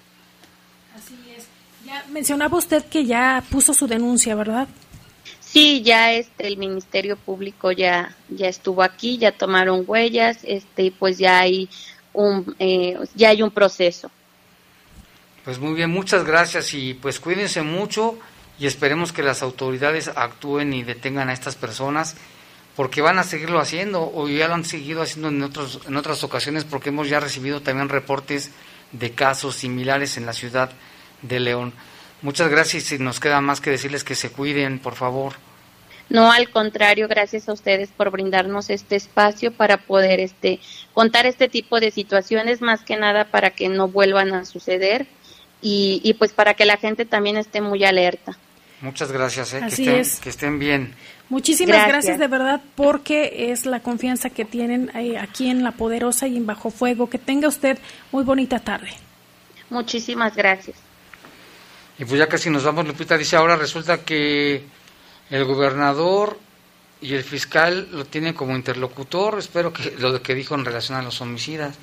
Así 0.96 1.14
es. 1.36 1.46
Ya 1.86 2.04
mencionaba 2.10 2.58
usted 2.58 2.84
que 2.86 3.06
ya 3.06 3.44
puso 3.48 3.72
su 3.72 3.86
denuncia, 3.86 4.34
¿verdad? 4.34 4.66
Sí, 5.38 5.82
ya 5.82 6.12
este 6.12 6.48
el 6.48 6.56
Ministerio 6.56 7.16
Público 7.16 7.70
ya 7.70 8.12
ya 8.28 8.48
estuvo 8.48 8.82
aquí, 8.82 9.18
ya 9.18 9.30
tomaron 9.30 9.84
huellas, 9.86 10.38
este 10.42 10.82
y 10.82 10.90
pues 10.90 11.16
ya 11.16 11.38
hay 11.38 11.68
un 12.12 12.56
eh, 12.58 12.98
ya 13.14 13.28
hay 13.28 13.42
un 13.42 13.52
proceso. 13.52 14.10
Pues 15.44 15.60
muy 15.60 15.74
bien, 15.74 15.90
muchas 15.90 16.24
gracias 16.24 16.74
y 16.74 16.94
pues 16.94 17.20
cuídense 17.20 17.62
mucho 17.62 18.18
y 18.58 18.66
esperemos 18.66 19.12
que 19.12 19.22
las 19.22 19.42
autoridades 19.42 20.08
actúen 20.08 20.72
y 20.72 20.82
detengan 20.82 21.28
a 21.28 21.34
estas 21.34 21.54
personas 21.54 22.16
porque 22.80 23.02
van 23.02 23.18
a 23.18 23.24
seguirlo 23.24 23.60
haciendo 23.60 24.10
o 24.14 24.26
ya 24.26 24.48
lo 24.48 24.54
han 24.54 24.64
seguido 24.64 25.02
haciendo 25.02 25.28
en, 25.28 25.42
otros, 25.42 25.80
en 25.86 25.98
otras 25.98 26.24
ocasiones 26.24 26.64
porque 26.64 26.88
hemos 26.88 27.10
ya 27.10 27.20
recibido 27.20 27.60
también 27.60 27.90
reportes 27.90 28.52
de 28.92 29.10
casos 29.10 29.56
similares 29.56 30.16
en 30.16 30.24
la 30.24 30.32
ciudad 30.32 30.70
de 31.20 31.40
León. 31.40 31.74
Muchas 32.22 32.48
gracias 32.48 32.90
y 32.92 32.98
nos 32.98 33.20
queda 33.20 33.42
más 33.42 33.60
que 33.60 33.68
decirles 33.68 34.02
que 34.02 34.14
se 34.14 34.30
cuiden, 34.32 34.78
por 34.78 34.94
favor. 34.94 35.34
No, 36.08 36.32
al 36.32 36.48
contrario, 36.48 37.06
gracias 37.06 37.50
a 37.50 37.52
ustedes 37.52 37.90
por 37.90 38.10
brindarnos 38.10 38.70
este 38.70 38.96
espacio 38.96 39.52
para 39.52 39.76
poder 39.76 40.18
este 40.18 40.58
contar 40.94 41.26
este 41.26 41.50
tipo 41.50 41.80
de 41.80 41.90
situaciones 41.90 42.62
más 42.62 42.80
que 42.80 42.96
nada 42.96 43.26
para 43.26 43.50
que 43.50 43.68
no 43.68 43.88
vuelvan 43.88 44.32
a 44.32 44.46
suceder 44.46 45.06
y, 45.60 46.00
y 46.02 46.14
pues 46.14 46.32
para 46.32 46.54
que 46.54 46.64
la 46.64 46.78
gente 46.78 47.04
también 47.04 47.36
esté 47.36 47.60
muy 47.60 47.84
alerta. 47.84 48.38
Muchas 48.80 49.12
gracias, 49.12 49.52
eh, 49.52 49.58
que, 49.58 49.64
Así 49.66 49.82
estén, 49.82 50.00
es. 50.00 50.20
que 50.20 50.28
estén 50.30 50.58
bien. 50.58 50.94
Muchísimas 51.30 51.76
gracias. 51.76 51.92
Gracias. 51.92 52.18
de 52.18 52.26
verdad 52.26 52.60
porque 52.74 53.50
es 53.50 53.64
la 53.64 53.80
confianza 53.80 54.30
que 54.30 54.44
tienen 54.44 54.90
eh, 54.94 55.16
aquí 55.16 55.48
en 55.48 55.62
La 55.62 55.72
Poderosa 55.72 56.26
y 56.26 56.36
en 56.36 56.44
Bajo 56.44 56.70
Fuego. 56.70 57.08
Que 57.08 57.18
tenga 57.18 57.48
usted 57.48 57.78
muy 58.12 58.24
bonita 58.24 58.58
tarde. 58.58 58.90
Muchísimas 59.70 60.34
gracias. 60.34 60.76
Y 61.98 62.04
pues 62.04 62.18
ya 62.18 62.26
casi 62.26 62.50
nos 62.50 62.64
vamos, 62.64 62.86
Lupita 62.86 63.16
dice, 63.16 63.36
ahora 63.36 63.56
resulta 63.56 63.98
que 63.98 64.64
el 65.30 65.44
gobernador 65.44 66.38
y 67.00 67.14
el 67.14 67.22
fiscal 67.22 67.88
lo 67.92 68.04
tienen 68.04 68.34
como 68.34 68.56
interlocutor, 68.56 69.38
espero 69.38 69.72
que 69.72 69.94
lo 69.98 70.20
que 70.22 70.34
dijo 70.34 70.54
en 70.54 70.64
relación 70.64 70.98
a 70.98 71.02
los 71.02 71.20
homicidas, 71.20 71.76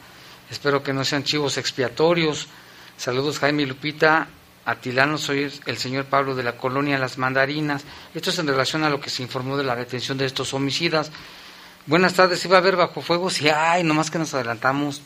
espero 0.49 0.83
que 0.83 0.91
no 0.91 1.05
sean 1.05 1.23
chivos 1.23 1.57
expiatorios. 1.57 2.47
Saludos 2.97 3.39
Jaime 3.39 3.63
y 3.63 3.65
Lupita, 3.67 4.27
Atilano, 4.67 5.17
soy 5.17 5.49
el 5.65 5.77
señor 5.77 6.05
Pablo 6.07 6.35
de 6.35 6.43
la 6.43 6.57
colonia 6.57 6.97
Las 6.97 7.17
Mandarinas. 7.17 7.85
Esto 8.13 8.31
es 8.31 8.39
en 8.39 8.47
relación 8.47 8.83
a 8.83 8.89
lo 8.89 8.99
que 8.99 9.09
se 9.09 9.23
informó 9.23 9.55
de 9.55 9.63
la 9.63 9.77
detención 9.77 10.17
de 10.17 10.25
estos 10.25 10.53
homicidas. 10.53 11.09
Buenas 11.85 12.15
tardes, 12.15 12.43
iba 12.43 12.57
a 12.57 12.59
haber 12.59 12.75
bajo 12.75 12.99
fuego, 12.99 13.29
sí, 13.29 13.47
ay, 13.47 13.85
nomás 13.85 14.11
que 14.11 14.19
nos 14.19 14.33
adelantamos. 14.33 15.01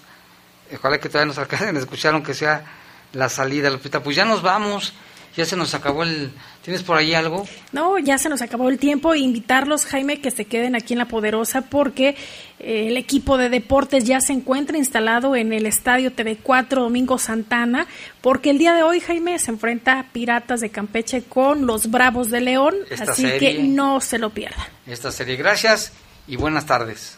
Ojalá 0.73 0.99
que 0.99 1.09
todavía 1.09 1.27
nos 1.27 1.37
alcancen 1.37 1.75
a 1.75 1.79
escuchar, 1.79 2.15
aunque 2.15 2.33
sea 2.33 2.65
la 3.13 3.29
salida, 3.29 3.69
Lupita. 3.69 4.01
Pues 4.01 4.15
ya 4.15 4.25
nos 4.25 4.41
vamos, 4.41 4.93
ya 5.35 5.45
se 5.45 5.55
nos 5.55 5.73
acabó 5.73 6.03
el... 6.03 6.31
¿Tienes 6.61 6.83
por 6.83 6.97
ahí 6.97 7.13
algo? 7.13 7.47
No, 7.71 7.97
ya 7.97 8.17
se 8.17 8.29
nos 8.29 8.41
acabó 8.41 8.69
el 8.69 8.77
tiempo. 8.77 9.15
Invitarlos, 9.15 9.85
Jaime, 9.85 10.21
que 10.21 10.29
se 10.29 10.45
queden 10.45 10.75
aquí 10.75 10.93
en 10.93 10.99
La 10.99 11.05
Poderosa 11.05 11.61
porque 11.61 12.15
eh, 12.59 12.87
el 12.87 12.97
equipo 12.97 13.37
de 13.37 13.49
deportes 13.49 14.03
ya 14.03 14.21
se 14.21 14.33
encuentra 14.33 14.77
instalado 14.77 15.35
en 15.35 15.53
el 15.53 15.65
Estadio 15.65 16.11
TV4 16.11 16.67
Domingo 16.67 17.17
Santana 17.17 17.87
porque 18.21 18.51
el 18.51 18.57
día 18.57 18.73
de 18.73 18.83
hoy, 18.83 18.99
Jaime, 18.99 19.39
se 19.39 19.51
enfrenta 19.51 19.99
a 19.99 20.03
Piratas 20.11 20.59
de 20.59 20.69
Campeche 20.69 21.23
con 21.23 21.65
los 21.65 21.89
Bravos 21.89 22.29
de 22.29 22.41
León. 22.41 22.75
Esta 22.89 23.11
así 23.11 23.23
serie. 23.23 23.57
que 23.57 23.63
no 23.63 24.01
se 24.01 24.19
lo 24.19 24.29
pierda. 24.31 24.69
Esta 24.85 25.11
serie. 25.11 25.37
Gracias 25.37 25.93
y 26.27 26.35
buenas 26.35 26.65
tardes. 26.65 27.17